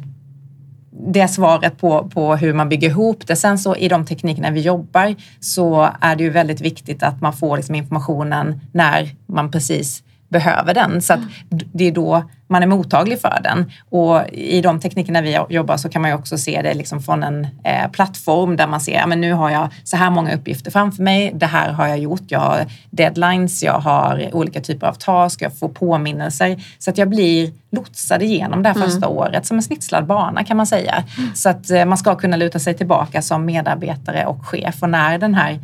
[1.07, 3.37] det svaret på, på hur man bygger ihop det.
[3.37, 7.33] Sen så i de teknikerna vi jobbar så är det ju väldigt viktigt att man
[7.33, 10.03] får liksom informationen när man precis
[10.35, 11.03] behöver den.
[11.03, 13.73] Så att det är då man är mottaglig för den.
[13.91, 17.23] Och i de teknikerna vi jobbar så kan man ju också se det liksom från
[17.23, 20.71] en eh, plattform där man ser, ja, men nu har jag så här många uppgifter
[20.71, 21.33] framför mig.
[21.35, 22.23] Det här har jag gjort.
[22.29, 26.63] Jag har deadlines, jag har olika typer av task, jag får påminnelser.
[26.79, 28.89] Så att jag blir lotsad igenom det här mm.
[28.89, 31.05] första året som en snitslad bana kan man säga.
[31.19, 31.35] Mm.
[31.35, 35.19] Så att eh, man ska kunna luta sig tillbaka som medarbetare och chef och när
[35.19, 35.61] den här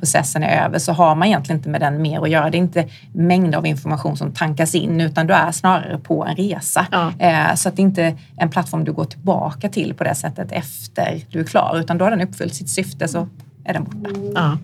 [0.00, 2.50] processen är över så har man egentligen inte med den mer att göra.
[2.50, 6.36] Det är inte mängder av information som tankas in utan du är snarare på en
[6.36, 6.86] resa.
[6.92, 7.12] Ja.
[7.18, 10.52] Eh, så att det inte är en plattform du går tillbaka till på det sättet
[10.52, 13.28] efter du är klar utan då har den uppfyllt sitt syfte så
[13.66, 14.20] är den borta.
[14.34, 14.58] Ja.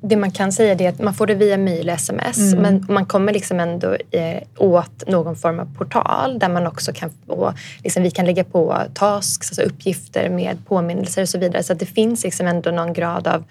[0.00, 2.62] Det man kan säga är att man får det via mejl och sms mm.
[2.62, 7.10] men man kommer liksom ändå eh, åt någon form av portal där man också kan
[7.26, 7.54] få,
[7.84, 11.78] liksom vi kan lägga på tasks, alltså uppgifter med påminnelser och så vidare så att
[11.78, 13.44] det finns liksom ändå någon grad av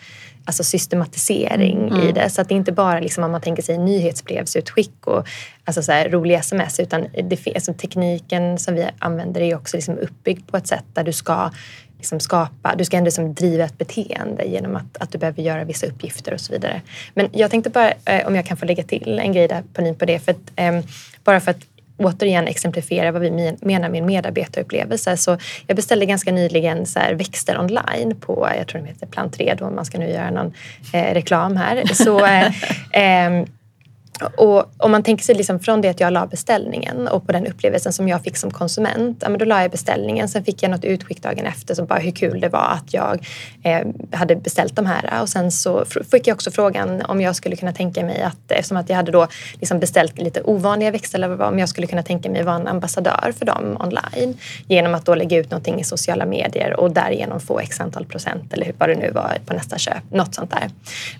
[0.45, 2.10] alltså systematisering mm.
[2.10, 2.29] i det.
[2.29, 5.27] Så att det inte bara liksom om man tänker sig nyhetsbrevsutskick och
[5.65, 9.97] alltså så här, roliga sms utan det, alltså tekniken som vi använder är också liksom
[9.97, 11.51] uppbyggd på ett sätt där du ska
[11.97, 15.63] liksom skapa, du ska ändå liksom driva ett beteende genom att, att du behöver göra
[15.63, 16.81] vissa uppgifter och så vidare.
[17.13, 19.95] Men jag tänkte bara, eh, om jag kan få lägga till en grej där Pauline
[19.95, 20.79] på det, för att, eh,
[21.23, 21.65] bara för att
[21.97, 25.17] återigen exemplifiera vad vi menar med medarbetarupplevelse.
[25.17, 29.75] Så jag beställde ganska nyligen så växter online på, jag tror de heter Plantredo om
[29.75, 30.53] man ska nu göra någon
[30.93, 31.93] eh, reklam här.
[31.93, 32.51] Så, eh,
[32.91, 33.45] ehm,
[34.38, 37.47] och om man tänker sig liksom från det att jag la beställningen och på den
[37.47, 39.17] upplevelsen som jag fick som konsument.
[39.21, 41.99] Ja, men då la jag beställningen, sen fick jag något utskick dagen efter som bara
[41.99, 43.28] hur kul det var att jag
[43.63, 45.21] eh, hade beställt de här.
[45.21, 48.78] Och sen så fick jag också frågan om jag skulle kunna tänka mig att eftersom
[48.78, 52.43] att jag hade då liksom beställt lite ovanliga växter om jag skulle kunna tänka mig
[52.43, 56.80] vara en ambassadör för dem online genom att då lägga ut någonting i sociala medier
[56.80, 60.12] och därigenom få x antal procent eller vad det nu var på nästa köp.
[60.12, 60.69] Något sånt där.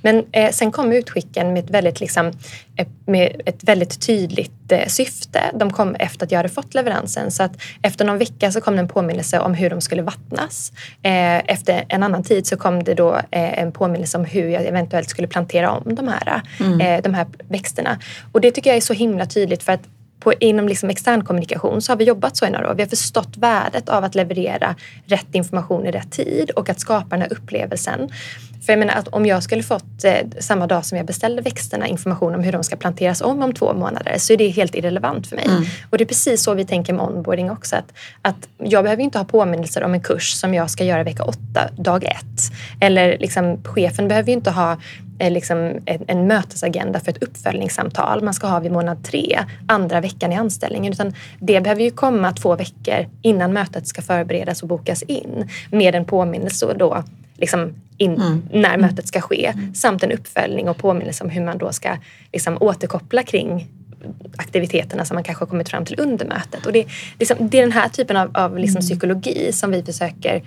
[0.02, 2.32] Men eh, sen kom utskicken med ett väldigt liksom,
[2.78, 5.42] eh, med ett väldigt tydligt eh, syfte.
[5.54, 8.76] De kom efter att jag hade fått leveransen så att efter någon vecka så kom
[8.76, 10.72] det en påminnelse om hur de skulle vattnas.
[11.04, 14.66] Eh, efter en annan tid så kom det då eh, en påminnelse om hur jag
[14.66, 17.02] eventuellt skulle plantera om de här, mm.
[17.02, 18.00] de här växterna.
[18.32, 19.88] Och det tycker jag är så himla tydligt för att
[20.26, 22.76] på, inom liksom extern kommunikation så har vi jobbat så i några år.
[22.76, 27.10] Vi har förstått värdet av att leverera rätt information i rätt tid och att skapa
[27.10, 28.10] den här upplevelsen.
[28.66, 31.88] För jag menar att om jag skulle fått eh, samma dag som jag beställde växterna
[31.88, 35.28] information om hur de ska planteras om om två månader så är det helt irrelevant
[35.28, 35.46] för mig.
[35.46, 35.64] Mm.
[35.90, 37.76] Och det är precis så vi tänker med onboarding också.
[37.76, 41.24] Att, att jag behöver inte ha påminnelser om en kurs som jag ska göra vecka
[41.24, 42.52] åtta, dag ett.
[42.80, 44.78] Eller liksom, chefen behöver inte ha
[45.20, 50.32] liksom en, en mötesagenda för ett uppföljningssamtal man ska ha vid månad tre, andra veckan
[50.32, 50.94] i anställningen.
[50.94, 55.96] Utan det behöver ju komma två veckor innan mötet ska förberedas och bokas in med
[55.96, 57.04] en påminnelse då
[57.38, 58.42] liksom in, mm.
[58.52, 59.74] när mötet ska ske mm.
[59.74, 61.98] samt en uppföljning och påminnelse om hur man då ska
[62.34, 63.68] liksom återkoppla kring
[64.36, 66.66] aktiviteterna som man kanske har kommit fram till under mötet.
[66.66, 66.86] Och det,
[67.20, 68.82] liksom, det är den här typen av, av liksom mm.
[68.82, 70.44] psykologi som vi försöker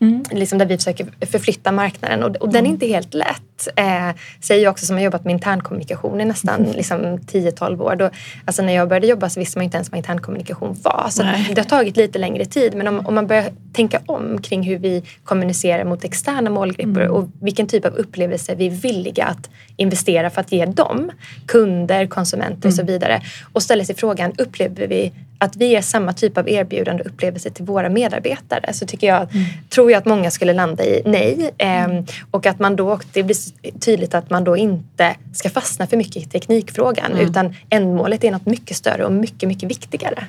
[0.00, 0.24] Mm.
[0.30, 2.72] Liksom där vi försöker förflytta marknaden och, och den är mm.
[2.72, 3.53] inte helt lätt.
[3.54, 3.68] Rätt.
[3.76, 7.96] Eh, säger jag också som har jobbat med internkommunikation i nästan liksom, 10-12 år.
[7.96, 8.10] Då,
[8.44, 11.06] alltså när jag började jobba så visste man inte ens vad internkommunikation var.
[11.10, 12.74] Så det har tagit lite längre tid.
[12.74, 17.12] Men om, om, man börjar tänka om kring hur vi kommunicerar mot externa målgrupper mm.
[17.12, 21.10] och vilken typ av upplevelse vi är villiga att investera för att ge dem,
[21.46, 22.92] kunder, konsumenter och så mm.
[22.92, 23.22] vidare.
[23.52, 27.50] Och ställa sig frågan, upplever vi att vi ger samma typ av erbjudande och upplevelse
[27.50, 29.44] till våra medarbetare så tycker jag, mm.
[29.68, 31.50] tror jag att många skulle landa i nej.
[31.58, 32.06] Mm.
[32.30, 33.34] och att man då, det blir
[33.80, 37.26] tydligt att man då inte ska fastna för mycket i teknikfrågan mm.
[37.26, 40.24] utan ändmålet är något mycket större och mycket, mycket viktigare.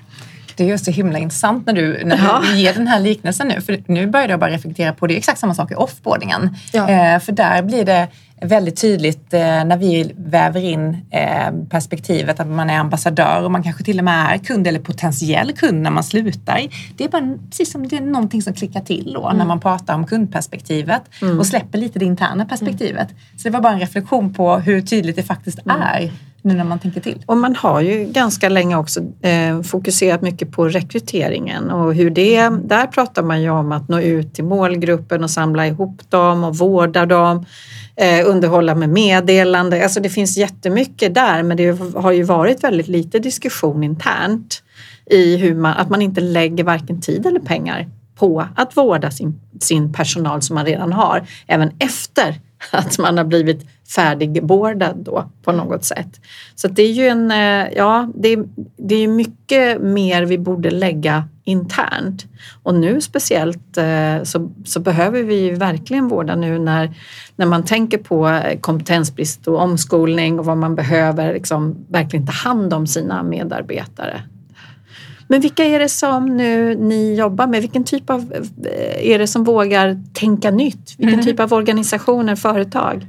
[0.56, 2.42] Det är just så himla intressant när du, när ja.
[2.44, 3.62] du ger den här liknelsen nu.
[3.62, 6.56] För nu börjar jag bara reflektera på, det är exakt samma sak i offboardingen.
[6.74, 6.90] Ja.
[6.90, 8.08] Eh, för där blir det
[8.42, 13.64] väldigt tydligt eh, när vi väver in eh, perspektivet att man är ambassadör och man
[13.64, 16.62] kanske till och med är kund eller potentiell kund när man slutar.
[16.98, 19.38] Det är bara precis som det är någonting som klickar till då mm.
[19.38, 21.40] när man pratar om kundperspektivet mm.
[21.40, 23.12] och släpper lite det interna perspektivet.
[23.12, 23.22] Mm.
[23.38, 25.82] Så det var bara en reflektion på hur tydligt det faktiskt mm.
[25.82, 26.12] är
[26.46, 27.24] nu när man tänker till.
[27.26, 32.50] Och man har ju ganska länge också eh, fokuserat mycket på rekryteringen och hur det,
[32.50, 36.58] där pratar man ju om att nå ut till målgruppen och samla ihop dem och
[36.58, 37.46] vårda dem,
[37.96, 39.84] eh, underhålla med meddelande.
[39.84, 44.64] Alltså det finns jättemycket där men det har ju varit väldigt lite diskussion internt
[45.06, 49.42] i hur man, att man inte lägger varken tid eller pengar på att vårda sin,
[49.60, 52.40] sin personal som man redan har, även efter
[52.72, 56.22] att man har blivit färdigbordad då på något sätt.
[56.56, 58.46] Så det är ju en, eh, ja, det är,
[58.78, 62.26] det är mycket mer vi borde lägga internt.
[62.64, 66.94] Och nu speciellt eh, så, så behöver vi verkligen vårda nu när,
[67.36, 72.74] när man tänker på kompetensbrist och omskolning och vad man behöver liksom verkligen ta hand
[72.74, 74.22] om sina medarbetare.
[75.28, 77.62] Men vilka är det som nu ni jobbar med?
[77.62, 78.34] Vilken typ av
[78.66, 80.96] eh, är det som vågar tänka nytt?
[80.98, 81.26] Vilken mm.
[81.26, 83.06] typ av organisationer, företag?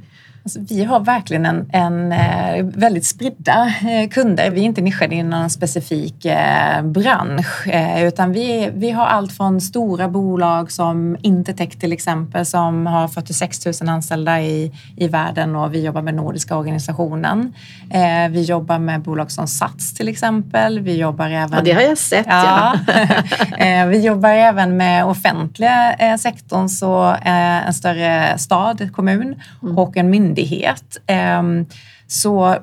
[0.47, 4.49] Alltså, vi har verkligen en, en eh, väldigt spridda eh, kunder.
[4.49, 7.67] Vi är inte nischade i någon specifik eh, bransch
[7.97, 13.65] utan vi, vi har allt från stora bolag som Intertech till exempel som har 46
[13.65, 17.53] 000 anställda i, i världen och vi jobbar med Nordiska organisationen.
[18.29, 20.79] Vi jobbar med bolag som Sats till exempel.
[20.79, 21.53] Vi jobbar även...
[21.53, 22.25] Ja, det har jag sett.
[22.29, 22.73] Ja.
[23.57, 23.85] ja.
[23.89, 29.77] vi jobbar även med offentliga sektorn, så en större stad, kommun mm.
[29.77, 30.97] och en myndighet myndighet.
[31.07, 31.65] Ehm,
[32.07, 32.57] så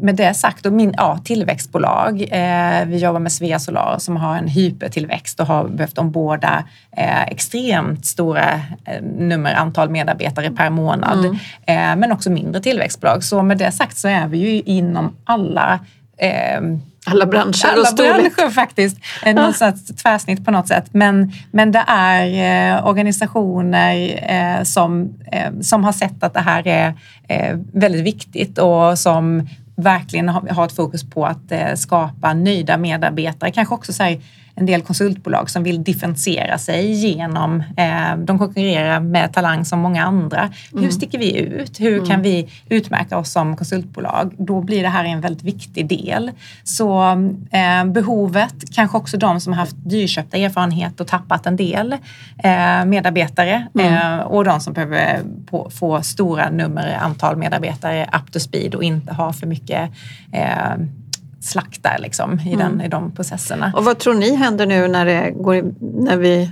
[0.00, 2.22] med det sagt, och min, ja, tillväxtbolag.
[2.30, 6.64] Eh, vi jobbar med Svea Solar som har en hypertillväxt och har behövt omborda
[6.96, 8.52] eh, extremt stora
[8.84, 11.18] eh, nummer, antal medarbetare per månad.
[11.18, 11.36] Mm.
[11.66, 13.24] Eh, men också mindre tillväxtbolag.
[13.24, 15.80] Så med det sagt så är vi ju inom alla
[16.18, 18.36] ehm, alla branscher Alla och storlek.
[18.36, 18.96] branscher faktiskt.
[19.34, 20.84] Något slags tvärsnitt på något sätt.
[20.92, 26.66] Men, men det är eh, organisationer eh, som, eh, som har sett att det här
[26.68, 26.94] är
[27.28, 32.76] eh, väldigt viktigt och som verkligen har, har ett fokus på att eh, skapa nöjda
[32.78, 33.50] medarbetare.
[33.50, 34.20] Kanske också så här,
[34.56, 40.04] en del konsultbolag som vill differentiera sig genom, eh, de konkurrerar med talang som många
[40.04, 40.40] andra.
[40.40, 40.84] Mm.
[40.84, 41.80] Hur sticker vi ut?
[41.80, 42.06] Hur mm.
[42.06, 44.34] kan vi utmärka oss som konsultbolag?
[44.38, 46.30] Då blir det här en väldigt viktig del.
[46.64, 47.10] Så
[47.50, 51.92] eh, behovet, kanske också de som har haft dyrköpta erfarenhet och tappat en del
[52.38, 53.94] eh, medarbetare mm.
[53.94, 58.82] Eh, och de som behöver på, få stora nummer, antal medarbetare up to speed och
[58.82, 59.90] inte ha för mycket
[61.44, 62.80] eh, slakta liksom, i, den, mm.
[62.80, 63.72] i de processerna.
[63.76, 65.74] Och vad tror ni händer nu när det går,
[66.04, 66.50] när vi,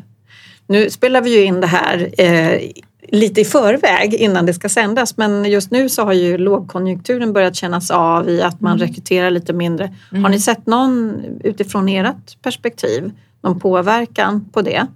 [0.67, 2.61] nu spelar vi ju in det här eh,
[3.09, 7.55] lite i förväg innan det ska sändas men just nu så har ju lågkonjunkturen börjat
[7.55, 8.89] kännas av i att man mm.
[8.89, 9.95] rekryterar lite mindre.
[10.11, 10.25] Mm.
[10.25, 13.13] Har ni sett någon utifrån ert perspektiv,
[13.43, 14.87] någon påverkan på det?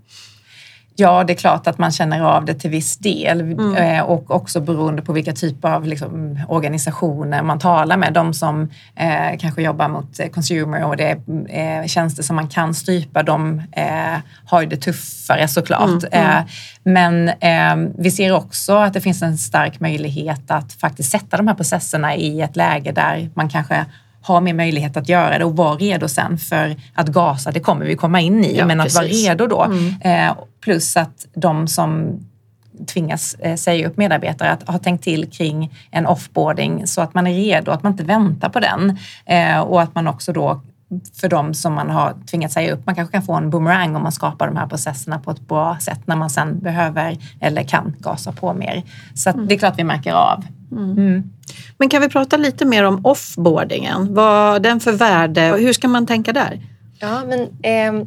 [0.99, 3.77] Ja, det är klart att man känner av det till viss del mm.
[3.77, 8.13] Eh, och också beroende på vilka typer av liksom, organisationer man talar med.
[8.13, 12.49] De som eh, kanske jobbar mot eh, consumer och det är eh, tjänster som man
[12.49, 15.89] kan strypa, de eh, har ju det tuffare såklart.
[15.89, 16.39] Mm, mm.
[16.39, 16.45] Eh,
[16.83, 17.31] men
[17.99, 22.17] vi ser också att det finns en stark möjlighet att faktiskt sätta de här processerna
[22.17, 23.85] i ett läge där man kanske
[24.27, 27.87] ha mer möjlighet att göra det och vara redo sen för att gasa, det kommer
[27.87, 28.99] vi komma in i, ja, men precis.
[28.99, 29.63] att vara redo då.
[29.63, 30.29] Mm.
[30.29, 32.21] Eh, plus att de som
[32.87, 37.27] tvingas eh, säga upp medarbetare att ha tänkt till kring en offboarding så att man
[37.27, 40.61] är redo, att man inte väntar på den eh, och att man också då
[41.21, 42.87] för de som man har tvingats säga upp.
[42.87, 45.79] Man kanske kan få en boomerang om man skapar de här processerna på ett bra
[45.81, 48.83] sätt när man sen behöver eller kan gasa på mer.
[49.15, 49.49] Så mm.
[49.49, 50.45] det är klart vi märker av.
[50.73, 50.91] Mm.
[50.91, 51.31] Mm.
[51.79, 54.15] Men kan vi prata lite mer om offboardingen?
[54.15, 56.61] Vad den för värde och hur ska man tänka där?
[56.99, 58.07] Ja, men eh,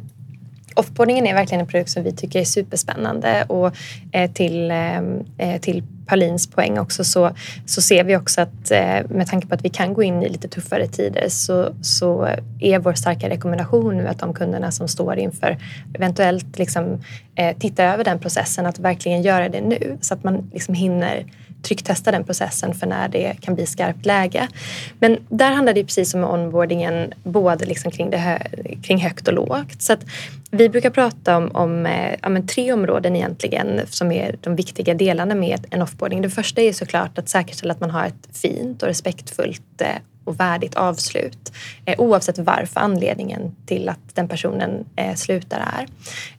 [0.76, 3.76] offboardingen är verkligen en produkt som vi tycker är superspännande och
[4.12, 4.98] eh, till, eh,
[5.38, 7.30] eh, till Paulins poäng också så,
[7.66, 8.70] så ser vi också att
[9.08, 12.28] med tanke på att vi kan gå in i lite tuffare tider så, så
[12.60, 15.58] är vår starka rekommendation nu att de kunderna som står inför
[15.94, 17.00] eventuellt liksom,
[17.34, 21.24] eh, titta över den processen att verkligen göra det nu så att man liksom hinner
[21.62, 24.48] trycktesta den processen för när det kan bli skarpt läge.
[24.98, 28.38] Men där handlar det precis som med onboardingen både liksom kring, det hö
[28.82, 29.82] kring högt och lågt.
[29.82, 30.04] Så att
[30.50, 35.34] vi brukar prata om, om eh, ja, tre områden egentligen som är de viktiga delarna
[35.34, 36.22] med en offboarding.
[36.22, 39.88] Det första är såklart att säkerställa att man har ett fint och respektfullt eh,
[40.24, 41.52] och värdigt avslut
[41.84, 45.86] eh, oavsett varför anledningen till att den personen eh, slutar är.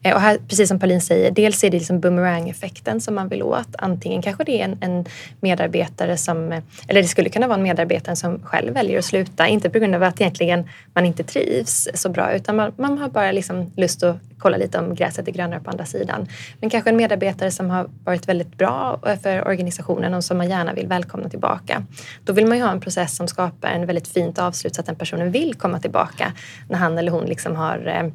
[0.04, 3.44] Eh, och här, precis som Pauline säger, dels är det liksom boomerang-effekten som man vill
[3.44, 3.68] åt.
[3.78, 5.06] Antingen kanske det är en, en,
[5.40, 9.48] medarbetare som, eh, eller det skulle kunna vara en medarbetare som själv väljer att sluta,
[9.48, 13.10] inte på grund av att egentligen man inte trivs så bra utan man, man har
[13.10, 16.28] bara liksom lust att kolla lite om gräset är grönare på andra sidan.
[16.60, 20.74] Men kanske en medarbetare som har varit väldigt bra för organisationen och som man gärna
[20.74, 21.84] vill välkomna tillbaka.
[22.24, 24.88] Då vill man ju ha en process som skapar en väldigt fint avslut så att
[24.88, 26.34] den personen vill komma tillbaka
[26.70, 28.12] när han eller hon liksom har eh,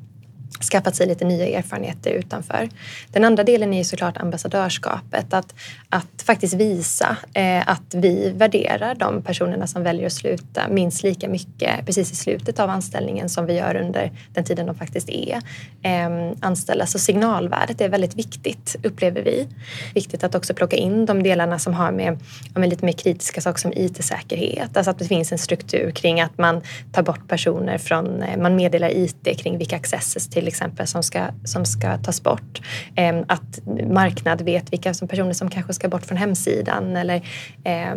[0.60, 2.68] skaffat sig lite nya erfarenheter utanför.
[3.12, 5.32] Den andra delen är ju såklart ambassadörskapet.
[5.32, 5.54] Att,
[5.88, 11.28] att faktiskt visa eh, att vi värderar de personerna som väljer att sluta minst lika
[11.28, 15.40] mycket precis i slutet av anställningen som vi gör under den tiden de faktiskt är
[15.82, 16.86] eh, anställda.
[16.86, 19.48] Så signalvärdet är väldigt viktigt upplever vi.
[19.94, 22.18] Viktigt att också plocka in de delarna som har med,
[22.54, 24.76] med lite mer kritiska saker som IT-säkerhet.
[24.76, 28.56] Alltså att det finns en struktur kring att man tar bort personer från, eh, man
[28.56, 32.60] meddelar IT kring vilka accesses till exempel som ska, som ska tas bort.
[32.94, 33.60] Eh, att
[33.90, 37.16] marknad vet vilka som personer som kanske ska bort från hemsidan eller
[37.64, 37.94] eh,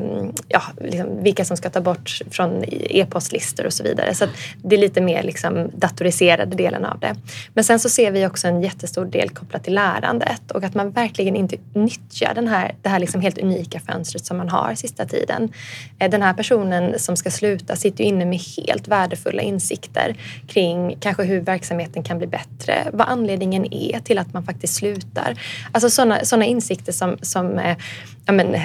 [0.48, 4.14] ja, liksom vilka som ska ta bort från e-postlistor och så vidare.
[4.14, 4.26] Så
[4.64, 7.16] det är lite mer liksom datoriserade delen av det.
[7.54, 10.92] Men sen så ser vi också en jättestor del kopplat till lärandet och att man
[10.92, 15.06] verkligen inte nyttjar den här, det här liksom helt unika fönstret som man har sista
[15.06, 15.54] tiden.
[16.00, 20.16] Eh, den här personen som ska sluta sitter ju inne med helt värdefulla insikter
[20.48, 25.40] kring kanske hur verksamheten kan bli bättre, vad anledningen är till att man faktiskt slutar.
[25.72, 27.78] Alltså sådana såna insikter som, som eh,
[28.26, 28.56] ja, men,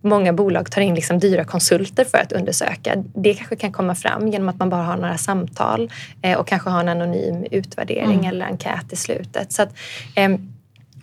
[0.00, 3.04] många bolag tar in liksom dyra konsulter för att undersöka.
[3.14, 5.90] Det kanske kan komma fram genom att man bara har några samtal
[6.22, 8.24] eh, och kanske har en anonym utvärdering mm.
[8.24, 9.52] eller enkät i slutet.
[9.52, 9.76] Så att,
[10.14, 10.28] eh,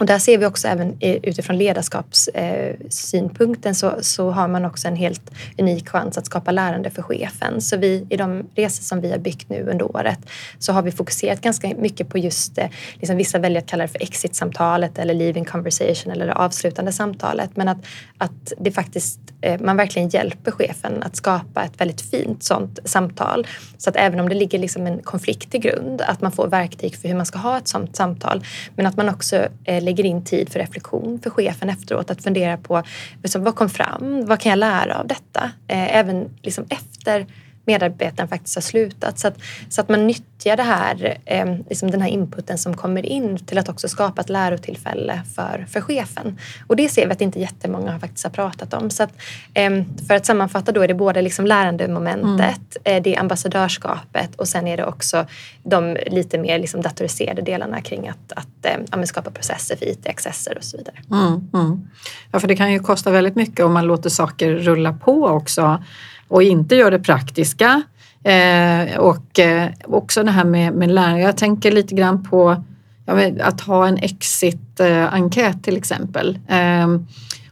[0.02, 4.95] och där ser vi också även utifrån ledarskapssynpunkten eh, så, så har man också en
[4.95, 7.62] helt unik chans att skapa lärande för chefen.
[7.62, 10.20] Så vi, i de resor som vi har byggt nu under året
[10.60, 13.88] så har vi fokuserat ganska mycket på just det, liksom vissa väljer att kalla det
[13.88, 17.58] för exit-samtalet eller leaving conversation eller det avslutande samtalet.
[17.58, 17.86] Men att,
[18.18, 23.47] att det faktiskt, eh, man verkligen hjälper chefen att skapa ett väldigt fint sånt samtal.
[23.78, 26.95] Så att även om det ligger liksom en konflikt i grund, att man får verktyg
[26.95, 28.45] för hur man ska ha ett sånt samtal.
[28.76, 32.11] Men att man också eh, lägger in tid för reflektion för chefen efteråt.
[32.11, 32.83] Att fundera på
[33.23, 34.25] liksom, vad kom fram?
[34.25, 35.51] Vad kan jag lära av detta?
[35.67, 37.25] Eh, även liksom efter
[37.66, 39.20] medarbetaren faktiskt har slutat.
[39.20, 39.38] Så att,
[39.70, 43.57] så att man nyttjar det här, eh, liksom den här inputen som kommer in till
[43.57, 46.38] att också skapa ett lärotillfälle för, för chefen.
[46.68, 48.89] Och det ser vi att inte jättemånga faktiskt har pratat om.
[48.89, 49.14] Så att,
[49.53, 52.97] eh, för att sammanfatta då är det både liksom lärandemomentet, mm.
[52.97, 55.26] eh, det är ambassadörskapet och sen är det också
[55.64, 60.57] de lite mer liksom datoriserade delarna kring att, att eh, ja, skapa processer för IT-accesser
[60.57, 60.95] och så vidare.
[61.12, 61.89] Mm, mm.
[62.32, 65.84] Ja, för det kan ju kosta väldigt mycket om man låter saker rulla på också
[66.32, 67.82] och inte gör det praktiska.
[68.23, 71.19] Eh, och eh, också det här med, med lärare.
[71.19, 72.63] Jag tänker lite grann på
[73.05, 76.39] ja, att ha en exit-enkät till exempel.
[76.47, 76.88] Eh,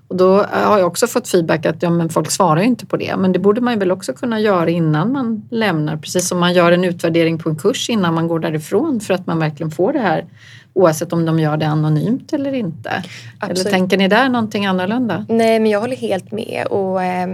[0.07, 3.17] och då har jag också fått feedback att ja, men folk svarar inte på det.
[3.17, 5.97] Men det borde man väl också kunna göra innan man lämnar.
[5.97, 9.27] Precis som man gör en utvärdering på en kurs innan man går därifrån för att
[9.27, 10.25] man verkligen får det här
[10.73, 13.03] oavsett om de gör det anonymt eller inte.
[13.39, 13.59] Absolut.
[13.59, 15.25] Eller tänker ni där någonting annorlunda?
[15.29, 16.67] Nej, men jag håller helt med.
[16.67, 17.27] Och, Eh,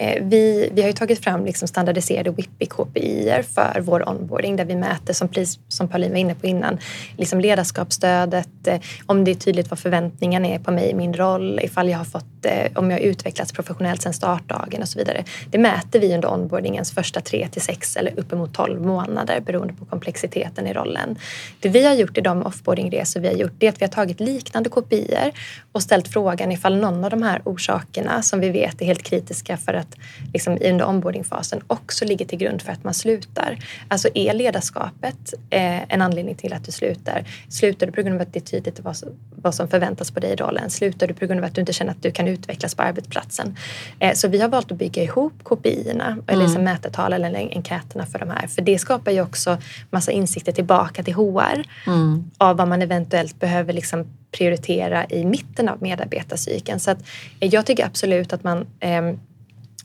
[0.00, 4.64] Eh, vi, vi har ju tagit fram liksom standardiserade WIPI KPI för vår onboarding där
[4.64, 5.28] vi mäter, som,
[5.68, 6.78] som Pauline var inne på innan,
[7.16, 11.60] liksom ledarskapsstödet, eh, om det är tydligt vad förväntningarna är på mig i min roll,
[11.62, 15.24] ifall jag har fått, eh, om jag har utvecklats professionellt sedan startdagen och så vidare.
[15.50, 19.84] Det mäter vi under onboardingens första tre till sex eller uppemot tolv månader beroende på
[19.84, 21.18] komplexiteten i rollen.
[21.60, 24.20] Det vi har gjort i de offboardingresor vi har gjort är att vi har tagit
[24.20, 25.32] liknande KPI
[25.72, 29.56] och ställt frågan ifall någon av de här orsakerna som vi vet är helt kritiska
[29.56, 33.58] för att att liksom, under onboardingfasen också ligger till grund för att man slutar.
[33.88, 37.24] Alltså är ledarskapet eh, en anledning till att du slutar?
[37.48, 38.96] Slutar du på grund av att det är tydligt vad,
[39.42, 40.70] vad som förväntas på dig i rollen?
[40.70, 43.56] Slutar du på grund av att du inte känner att du kan utvecklas på arbetsplatsen?
[43.98, 46.24] Eh, så vi har valt att bygga ihop KPI-erna, mm.
[46.26, 48.46] eller liksom mätetal eller enkäterna för de här.
[48.46, 49.58] För det skapar ju också
[49.90, 52.30] massa insikter tillbaka till HR mm.
[52.38, 56.80] av vad man eventuellt behöver liksom prioritera i mitten av medarbetarcykeln.
[56.80, 56.98] Så att
[57.40, 59.02] jag tycker absolut att man eh,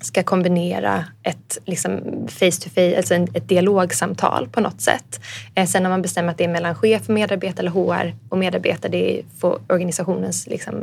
[0.01, 5.21] ska kombinera ett liksom face to face, alltså ett dialogsamtal på något sätt.
[5.55, 8.37] Eh, sen när man bestämmer att det är mellan chef och medarbetare eller HR och
[8.37, 10.73] medarbetare, det får organisationens liksom,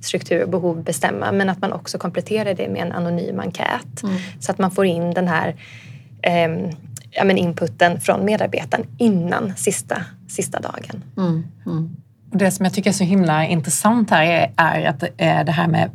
[0.00, 1.32] struktur och behov bestämma.
[1.32, 4.16] Men att man också kompletterar det med en anonym enkät mm.
[4.40, 5.56] så att man får in den här
[6.22, 6.72] eh,
[7.10, 11.04] ja, men inputen från medarbetaren innan sista, sista dagen.
[11.16, 11.44] Mm.
[11.66, 11.96] Mm.
[12.34, 15.00] Det som jag tycker är så himla intressant här är, är att
[15.46, 15.90] det här med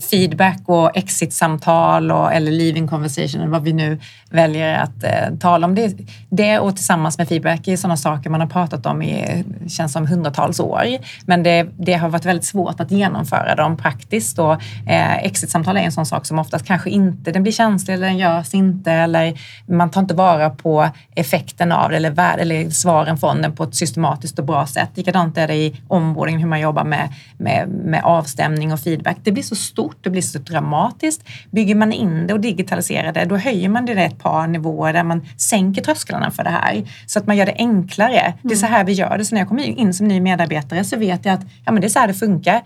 [0.10, 3.98] feedback och exit-samtal eller leaving conversation, eller vad vi nu
[4.30, 5.74] väljer att eh, tala om.
[5.74, 5.96] Det,
[6.28, 10.06] det och tillsammans med feedback är sådana saker man har pratat om i, känns som
[10.06, 10.84] hundratals år.
[11.26, 14.38] Men det, det har varit väldigt svårt att genomföra dem praktiskt.
[14.38, 14.52] Och,
[14.86, 18.18] eh, exit-samtal är en sån sak som oftast kanske inte, den blir känslig eller den
[18.18, 23.42] görs inte eller man tar inte vara på effekten av det eller, eller svaren från
[23.42, 24.90] den på ett systematiskt och bra sätt.
[24.94, 29.16] Likadant är det i onboarding, hur man jobbar med, med, med avstämning och feedback.
[29.22, 31.28] Det blir så stort, det blir så dramatiskt.
[31.50, 35.04] Bygger man in det och digitaliserar det, då höjer man det ett par nivåer där
[35.04, 36.84] man sänker trösklarna för det här.
[37.06, 38.20] Så att man gör det enklare.
[38.20, 38.38] Mm.
[38.42, 39.24] Det är så här vi gör det.
[39.24, 41.86] Så när jag kommer in som ny medarbetare så vet jag att ja, men det
[41.86, 42.62] är så här det funkar.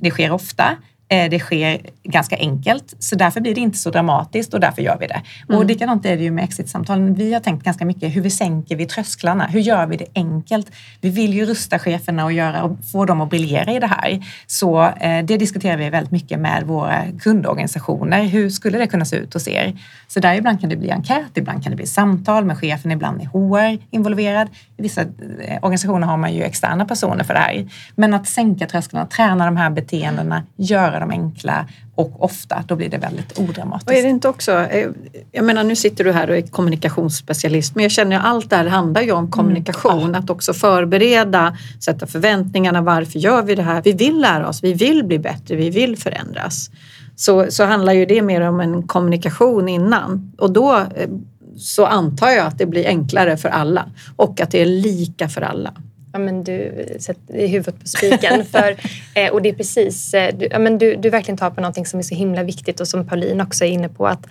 [0.00, 0.76] Det sker ofta.
[1.10, 4.96] Eh, det sker ganska enkelt, så därför blir det inte så dramatiskt och därför gör
[5.00, 5.22] vi det.
[5.48, 5.58] Mm.
[5.58, 7.14] Och likadant är det ju med exit-samtalen.
[7.14, 9.46] Vi har tänkt ganska mycket hur vi sänker vi trösklarna.
[9.46, 10.70] Hur gör vi det enkelt?
[11.00, 14.24] Vi vill ju rusta cheferna och, göra, och få dem att briljera i det här.
[14.46, 18.22] Så eh, det diskuterar vi väldigt mycket med våra kundorganisationer.
[18.22, 19.78] Hur skulle det kunna se ut hos er?
[20.08, 23.20] Så där ibland kan det bli enkät, ibland kan det bli samtal med chefen, ibland
[23.20, 24.48] är HR involverad.
[24.76, 27.68] I vissa eh, organisationer har man ju externa personer för det här.
[27.94, 32.76] Men att sänka trösklarna, träna de här beteendena, göra göra dem enkla och ofta, då
[32.76, 33.90] blir det väldigt odramatiskt.
[33.90, 34.88] Och är det inte också, eh,
[35.32, 38.56] jag menar nu sitter du här och är kommunikationsspecialist, men jag känner att allt det
[38.56, 40.14] här handlar ju om kommunikation, mm.
[40.14, 43.82] att också förbereda, sätta förväntningarna, varför gör vi det här?
[43.82, 46.70] Vi vill lära oss, vi vill bli bättre, vi vill förändras.
[47.16, 51.08] Så, så handlar ju det mer om en kommunikation innan och då eh,
[51.56, 53.86] så antar jag att det blir enklare för alla
[54.16, 55.72] och att det är lika för alla.
[56.18, 58.44] Ja, men du sätter huvudet på spiken.
[58.52, 58.76] för,
[59.14, 61.86] eh, och det är precis, eh, du, ja, men du, du verkligen tar på någonting
[61.86, 64.06] som är så himla viktigt och som Pauline också är inne på.
[64.06, 64.26] att,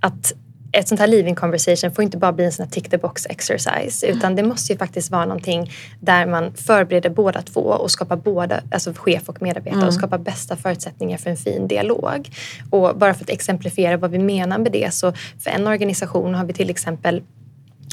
[0.00, 0.32] att
[0.72, 3.26] ett sånt här living conversation får inte bara bli en sån här tick the box
[3.26, 5.70] exercise utan det måste ju faktiskt vara någonting
[6.00, 9.88] där man förbereder båda två och skapar båda, alltså chef och medarbetare mm.
[9.88, 12.28] och skapar bästa förutsättningar för en fin dialog.
[12.70, 16.44] Och bara för att exemplifiera vad vi menar med det så för en organisation har
[16.44, 17.22] vi till exempel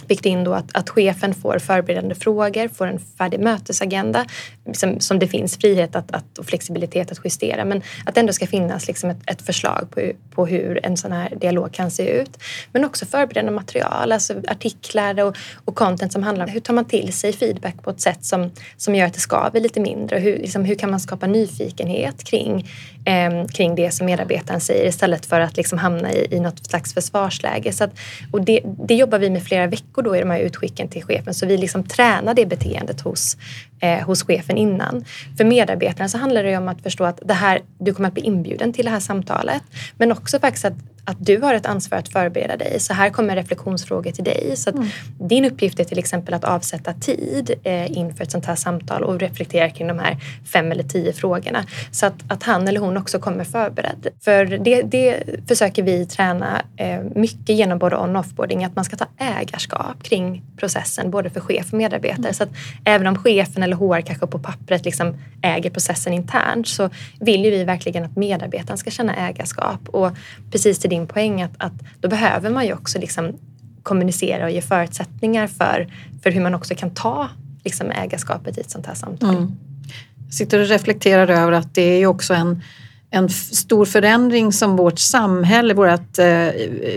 [0.08, 4.26] byggt in då att, att chefen får förberedande frågor, får en färdig mötesagenda
[4.74, 8.34] som, som det finns frihet att, att, och flexibilitet att justera men att det ändå
[8.34, 12.10] ska finnas liksom ett, ett förslag på, på hur en sån här dialog kan se
[12.22, 12.38] ut.
[12.72, 16.86] Men också förberedande material, alltså artiklar och, och content som handlar om hur tar man
[16.86, 20.22] till sig feedback på ett sätt som, som gör att det skaver lite mindre och
[20.22, 22.70] hur, liksom, hur kan man skapa nyfikenhet kring,
[23.06, 26.94] eh, kring det som medarbetaren säger istället för att liksom hamna i, i något slags
[26.94, 27.74] försvarsläge.
[27.74, 27.92] Så att,
[28.32, 31.34] och det, det jobbar vi med flera veckor då i de här utskicken till chefen
[31.34, 33.38] så vi liksom tränar det beteendet hos,
[33.80, 35.06] eh, hos chefen innan.
[35.38, 38.24] För medarbetarna så handlar det om att förstå att det här, du kommer att bli
[38.24, 39.64] inbjuden till det här samtalet
[39.98, 40.74] men också faktiskt att
[41.06, 42.80] att du har ett ansvar att förbereda dig.
[42.80, 44.54] Så här kommer reflektionsfrågor till dig.
[44.56, 44.88] Så mm.
[45.20, 49.20] Din uppgift är till exempel att avsätta tid eh, inför ett sånt här samtal och
[49.20, 50.18] reflektera kring de här
[50.54, 51.66] fem eller tio frågorna.
[51.92, 54.08] Så att, att han eller hon också kommer förberedd.
[54.22, 58.86] För det, det försöker vi träna eh, mycket genom både on och offboarding, att man
[58.86, 62.18] ska ta ägarskap kring processen både för chef och medarbetare.
[62.18, 62.34] Mm.
[62.34, 62.50] Så att
[62.86, 66.90] även om chefen eller HR kanske på pappret liksom äger processen internt så
[67.20, 69.90] vill ju vi verkligen att medarbetaren ska känna ägarskap.
[69.90, 70.12] Och
[70.52, 73.34] precis till din poäng att, att då behöver man ju också liksom
[73.84, 75.88] kommunicera och ge förutsättningar för,
[76.24, 77.30] för hur man också kan ta
[77.64, 79.30] liksom ägarskapet i ett sånt här samtal.
[79.30, 79.52] Mm.
[80.26, 82.64] Jag sitter och reflekterar över att det är ju också en,
[83.10, 86.48] en stor förändring som vårt samhälle, vårt eh,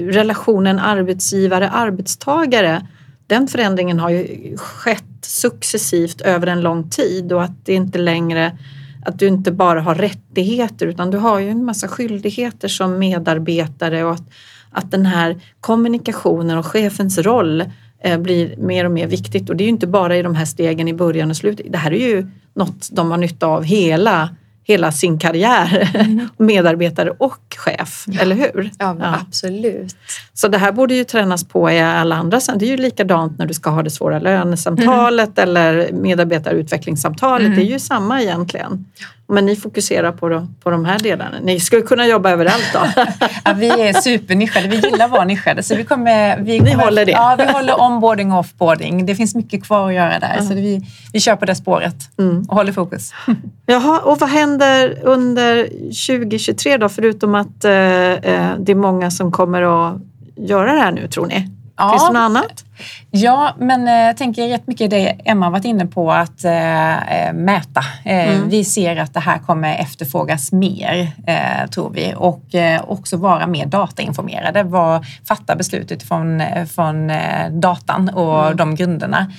[0.00, 2.86] relationen arbetsgivare-arbetstagare,
[3.26, 8.58] den förändringen har ju skett successivt över en lång tid och att det inte längre
[9.06, 14.04] att du inte bara har rättigheter utan du har ju en massa skyldigheter som medarbetare
[14.04, 14.30] och att,
[14.70, 17.64] att den här kommunikationen och chefens roll
[18.00, 20.44] eh, blir mer och mer viktigt och det är ju inte bara i de här
[20.44, 21.66] stegen i början och slutet.
[21.72, 24.28] Det här är ju något de har nytta av hela,
[24.66, 26.28] hela sin karriär, mm.
[26.36, 28.20] medarbetare och chef, ja.
[28.20, 28.70] eller hur?
[28.78, 29.96] Ja, ja, absolut.
[30.34, 33.46] Så det här borde ju tränas på i alla andra Det är ju likadant när
[33.46, 35.48] du ska ha det svåra lönesamtalet mm.
[35.48, 37.46] eller medarbetarutvecklingssamtalet.
[37.46, 37.58] Mm.
[37.58, 38.84] Det är ju samma egentligen.
[39.28, 41.38] Men ni fokuserar på, då, på de här delarna.
[41.42, 42.80] Ni skulle kunna jobba överallt då?
[43.44, 44.68] ja, vi är supernischade.
[44.68, 45.62] Vi gillar att vara nischade.
[45.62, 47.12] Så vi kommer, vi kommer, Ni håller det?
[47.12, 49.06] Ja, vi håller onboarding och offboarding.
[49.06, 50.34] Det finns mycket kvar att göra där.
[50.34, 50.46] Mm.
[50.46, 50.80] Så vi,
[51.12, 52.44] vi kör på det spåret mm.
[52.48, 53.12] och håller fokus.
[53.66, 55.64] Jaha, och vad händer under
[56.08, 56.88] 2023 då?
[56.88, 60.00] Förutom att eh, eh, det är många som kommer att
[60.36, 61.55] göra det här nu, tror ni?
[61.76, 61.90] Ja.
[61.90, 62.64] Finns det något annat?
[63.10, 67.80] Ja, men jag eh, tänker rätt mycket det Emma varit inne på att äh, mäta.
[68.04, 68.48] Äh, mm.
[68.48, 72.14] Vi ser att det här kommer efterfrågas mer, äh, tror vi.
[72.16, 72.42] Och
[72.82, 74.62] också vara mer datainformerade.
[74.62, 76.42] Var, fatta beslut utifrån
[76.74, 77.12] från,
[77.60, 78.56] datan och mm.
[78.56, 79.32] de grunderna.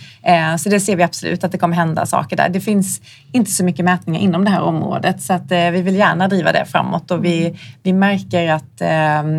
[0.60, 2.50] så det ser vi absolut att det kommer hända saker där.
[2.50, 6.28] Det finns inte så mycket mätningar inom det här området så att vi vill gärna
[6.28, 7.58] driva det framåt och vi, mm.
[7.84, 8.78] vi märker att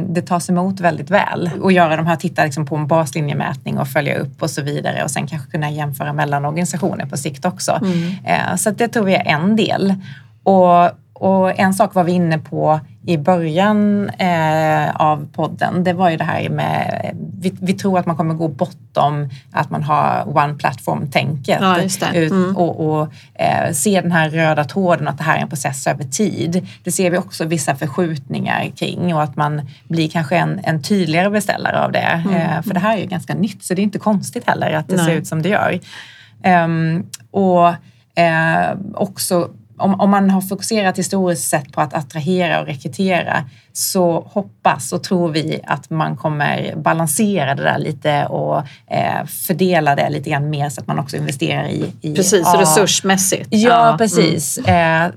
[0.08, 1.50] det tas emot väldigt väl.
[1.62, 5.04] Och göra de här, titta liksom på en baslinjemätning och följa upp och så vidare
[5.04, 7.80] och sen kanske kunna jämföra mellan organisationer på sikt också.
[7.82, 8.12] Mm.
[8.24, 9.94] Eh, så det tror vi är en del.
[10.42, 10.90] Och,
[11.20, 16.16] och en sak var vi inne på i början eh, av podden, det var ju
[16.16, 17.10] det här med,
[17.40, 21.58] vi, vi, tror att man kommer gå bortom att man har one platform-tänket.
[21.60, 21.78] Ja,
[22.12, 22.56] mm.
[22.56, 26.04] och, och eh, se den här röda tråden, att det här är en process över
[26.04, 26.66] tid.
[26.84, 31.30] Det ser vi också vissa förskjutningar kring och att man blir kanske en, en tydligare
[31.30, 32.22] beställare av det.
[32.28, 32.34] Mm.
[32.34, 34.88] Eh, för det här är ju ganska nytt, så det är inte konstigt heller att
[34.88, 35.04] det Nej.
[35.04, 35.80] ser ut som det gör.
[36.64, 37.68] Um, och
[38.18, 44.20] eh, också om, om, man har fokuserat historiskt sett på att attrahera och rekrytera så
[44.32, 50.10] hoppas och tror vi att man kommer balansera det där lite och eh, fördela det
[50.10, 51.92] lite grann mer så att man också investerar i...
[52.00, 53.48] i precis, ja, resursmässigt.
[53.50, 53.96] Ja, ja.
[53.98, 54.58] precis.
[54.66, 55.06] Mm.
[55.06, 55.12] Eh,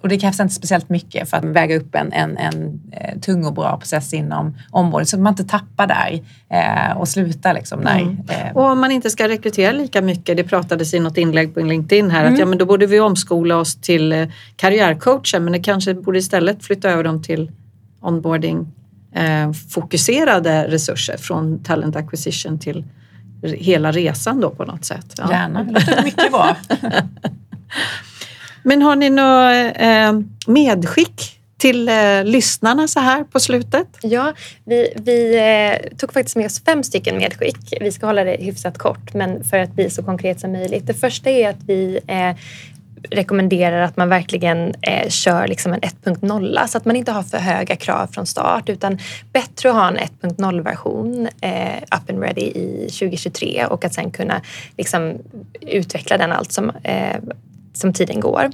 [0.00, 3.44] och det krävs inte speciellt mycket för att väga upp en, en, en eh, tung
[3.44, 7.54] och bra process inom området så att man inte tappar där eh, och slutar.
[7.54, 8.18] Liksom när, mm.
[8.28, 8.52] eh.
[8.56, 12.10] Och om man inte ska rekrytera lika mycket, det pratades i något inlägg på LinkedIn
[12.10, 12.32] här, mm.
[12.32, 16.18] att ja, men då borde vi omskola oss till eh, karriärcoacher men det kanske borde
[16.18, 17.50] istället flytta över dem till
[18.00, 18.72] onboarding
[19.14, 22.84] eh, fokuserade resurser från talent acquisition till
[23.42, 25.14] hela resan då på något sätt.
[25.18, 25.30] Ja.
[25.30, 26.56] Gärna, det låter mycket bra.
[28.62, 33.86] Men har ni något eh, medskick till eh, lyssnarna så här på slutet?
[34.02, 34.32] Ja,
[34.64, 37.74] vi, vi eh, tog faktiskt med oss fem stycken medskick.
[37.80, 40.86] Vi ska hålla det hyfsat kort, men för att bli så konkret som möjligt.
[40.86, 42.00] Det första är att vi
[43.10, 47.38] rekommenderar att man verkligen eh, kör liksom en 1.0 så att man inte har för
[47.38, 48.98] höga krav från start utan
[49.32, 54.40] bättre att ha en 1.0-version eh, up and ready i 2023 och att sen kunna
[54.76, 55.18] liksom,
[55.60, 57.16] utveckla den allt som eh,
[57.80, 58.50] som tiden går.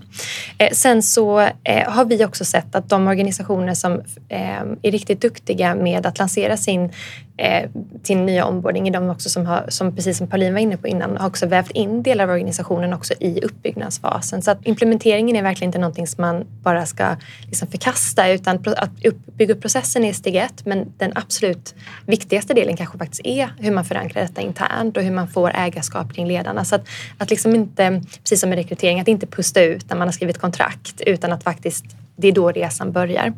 [0.58, 3.92] Eh, sen så eh, har vi också sett att de organisationer som
[4.28, 6.92] eh, är riktigt duktiga med att lansera sin
[7.36, 7.70] eh,
[8.02, 10.88] till nya onboarding är de också som, har, som precis som Pauline var inne på
[10.88, 14.42] innan, har också vävt in delar av organisationen också i uppbyggnadsfasen.
[14.42, 17.16] Så att implementeringen är verkligen inte någonting som man bara ska
[17.46, 18.90] liksom förkasta utan att
[19.36, 21.74] bygga upp processen är steg ett men den absolut
[22.06, 26.14] viktigaste delen kanske faktiskt är hur man förankrar detta internt och hur man får ägarskap
[26.14, 26.64] kring ledarna.
[26.64, 30.08] Så att, att liksom inte, precis som med rekrytering, att inte pusta ut när man
[30.08, 31.84] har skrivit kontrakt utan att faktiskt
[32.16, 33.32] det är då resan börjar.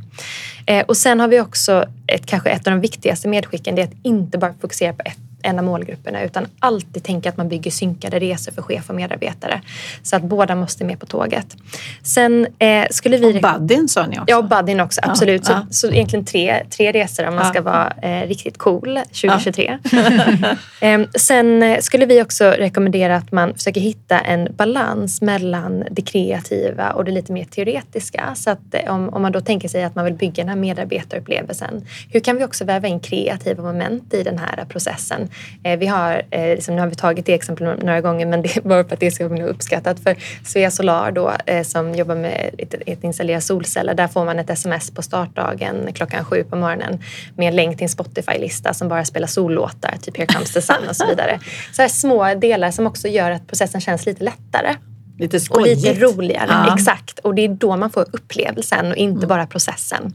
[0.67, 3.87] Eh, och sen har vi också ett, kanske ett av de viktigaste medskicken, det är
[3.87, 7.71] att inte bara fokusera på ett en av målgrupperna utan alltid tänka att man bygger
[7.71, 9.61] synkade resor för chef och medarbetare.
[10.03, 11.57] Så att båda måste med på tåget.
[12.03, 13.39] Sen eh, skulle vi...
[13.39, 14.25] Och buddyn sa ni också?
[14.27, 15.49] Ja, buddyn också, absolut.
[15.49, 17.51] Ja, så, så egentligen tre, tre resor om man ja.
[17.51, 19.79] ska vara eh, riktigt cool 2023.
[20.81, 26.91] eh, sen skulle vi också rekommendera att man försöker hitta en balans mellan det kreativa
[26.91, 28.35] och det lite mer teoretiska.
[28.35, 30.57] Så att eh, om, om man då tänker sig att man vill bygga den här
[30.57, 35.28] medarbetarupplevelsen, hur kan vi också väva in kreativa moment i den här processen?
[35.63, 38.57] Eh, vi har, eh, liksom, nu har vi tagit det exemplet några gånger men det
[38.57, 40.01] är bara för att det är så uppskattat.
[40.01, 42.51] För Svea Solar då, eh, som jobbar med
[42.87, 47.03] att installera solceller, där får man ett sms på startdagen klockan sju på morgonen
[47.37, 50.89] med en länk till en Spotify-lista som bara spelar sollåtar, typ Here comes the sun
[50.89, 51.41] och så vidare.
[51.73, 54.75] Så här små delar som också gör att processen känns lite lättare.
[55.19, 55.87] Lite skojigt.
[55.87, 56.47] Och lite roligare.
[56.49, 56.75] Ja.
[56.75, 57.19] Exakt.
[57.19, 59.29] Och det är då man får upplevelsen och inte mm.
[59.29, 60.13] bara processen.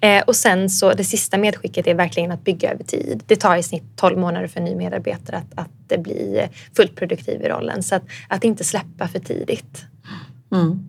[0.00, 3.22] Eh, och sen så det sista medskicket är verkligen att bygga över tid.
[3.26, 7.42] Det tar i snitt 12 månader för en ny medarbetare att, att bli fullt produktiv
[7.42, 7.82] i rollen.
[7.82, 9.84] Så att, att inte släppa för tidigt.
[10.52, 10.88] Mm.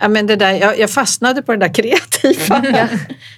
[0.00, 2.64] Ja, men det där, jag, jag, fastnade på det där kreativa.
[2.78, 2.88] Ja.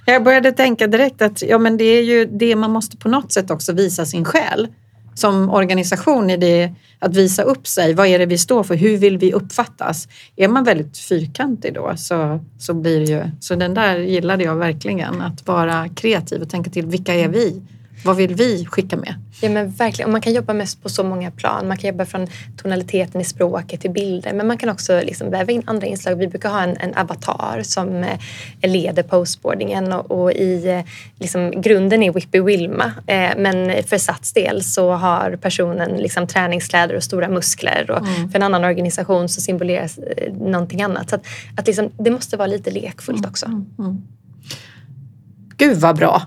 [0.06, 3.32] Jag började tänka direkt att ja, men det är ju det man måste på något
[3.32, 4.68] sätt också visa sin själ
[5.16, 7.94] som organisation i det att visa upp sig.
[7.94, 8.74] Vad är det vi står för?
[8.74, 10.08] Hur vill vi uppfattas?
[10.36, 13.22] Är man väldigt fyrkantig då så, så blir det ju...
[13.40, 15.20] Så den där gillade jag verkligen.
[15.20, 16.86] Att vara kreativ och tänka till.
[16.86, 17.62] Vilka är vi?
[18.06, 19.14] Vad vill vi skicka med?
[19.40, 20.08] Ja men verkligen.
[20.08, 21.68] Och man kan jobba med på så många plan.
[21.68, 22.26] Man kan jobba från
[22.56, 24.32] tonaliteten i språket till bilder.
[24.32, 26.16] Men man kan också liksom väva in andra inslag.
[26.16, 30.80] Vi brukar ha en, en avatar som eh, leder postboardingen och, och i eh,
[31.18, 32.92] liksom, grunden är Whippy Wilma.
[33.06, 37.90] Eh, men för Sats del så har personen liksom, träningskläder och stora muskler.
[37.90, 38.30] Och mm.
[38.30, 41.10] För en annan organisation så symboliseras eh, någonting annat.
[41.10, 41.26] Så att,
[41.56, 43.46] att liksom, det måste vara lite lekfullt mm, också.
[43.46, 43.66] Mm.
[43.78, 44.02] Mm.
[45.56, 46.22] Gud vad bra!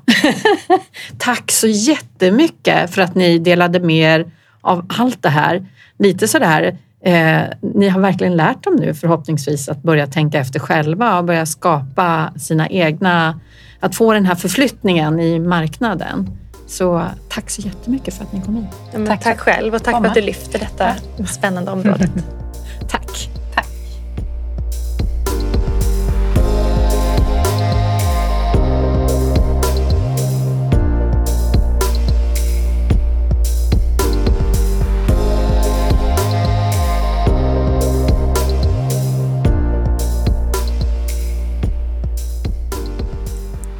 [1.18, 5.66] Tack så jättemycket för att ni delade med er av allt det här.
[6.00, 11.18] Lite sådär, eh, ni har verkligen lärt dem nu förhoppningsvis att börja tänka efter själva
[11.18, 13.40] och börja skapa sina egna,
[13.80, 16.38] att få den här förflyttningen i marknaden.
[16.68, 18.66] Så tack så jättemycket för att ni kom hit.
[18.94, 22.12] Ja, tack, tack själv och tack för att du lyfter detta spännande området.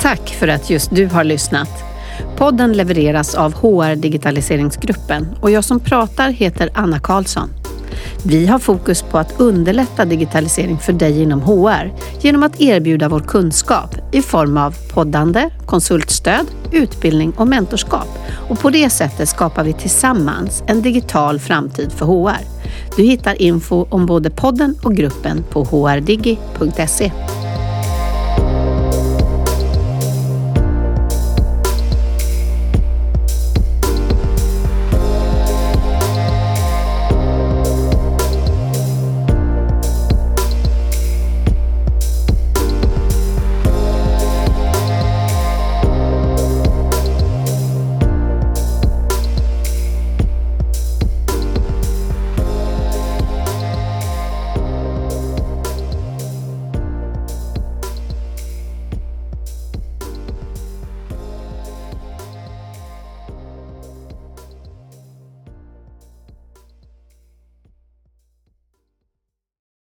[0.10, 1.70] Tack för att just du har lyssnat.
[2.38, 7.50] Podden levereras av HR Digitaliseringsgruppen och jag som pratar heter Anna Karlsson.
[8.26, 13.20] Vi har fokus på att underlätta digitalisering för dig inom HR genom att erbjuda vår
[13.20, 18.08] kunskap i form av poddande, konsultstöd, utbildning och mentorskap.
[18.50, 22.42] Och på det sättet skapar vi tillsammans en digital framtid för HR.
[22.98, 27.12] Du hittar info om både podden och gruppen på hrdigi.se.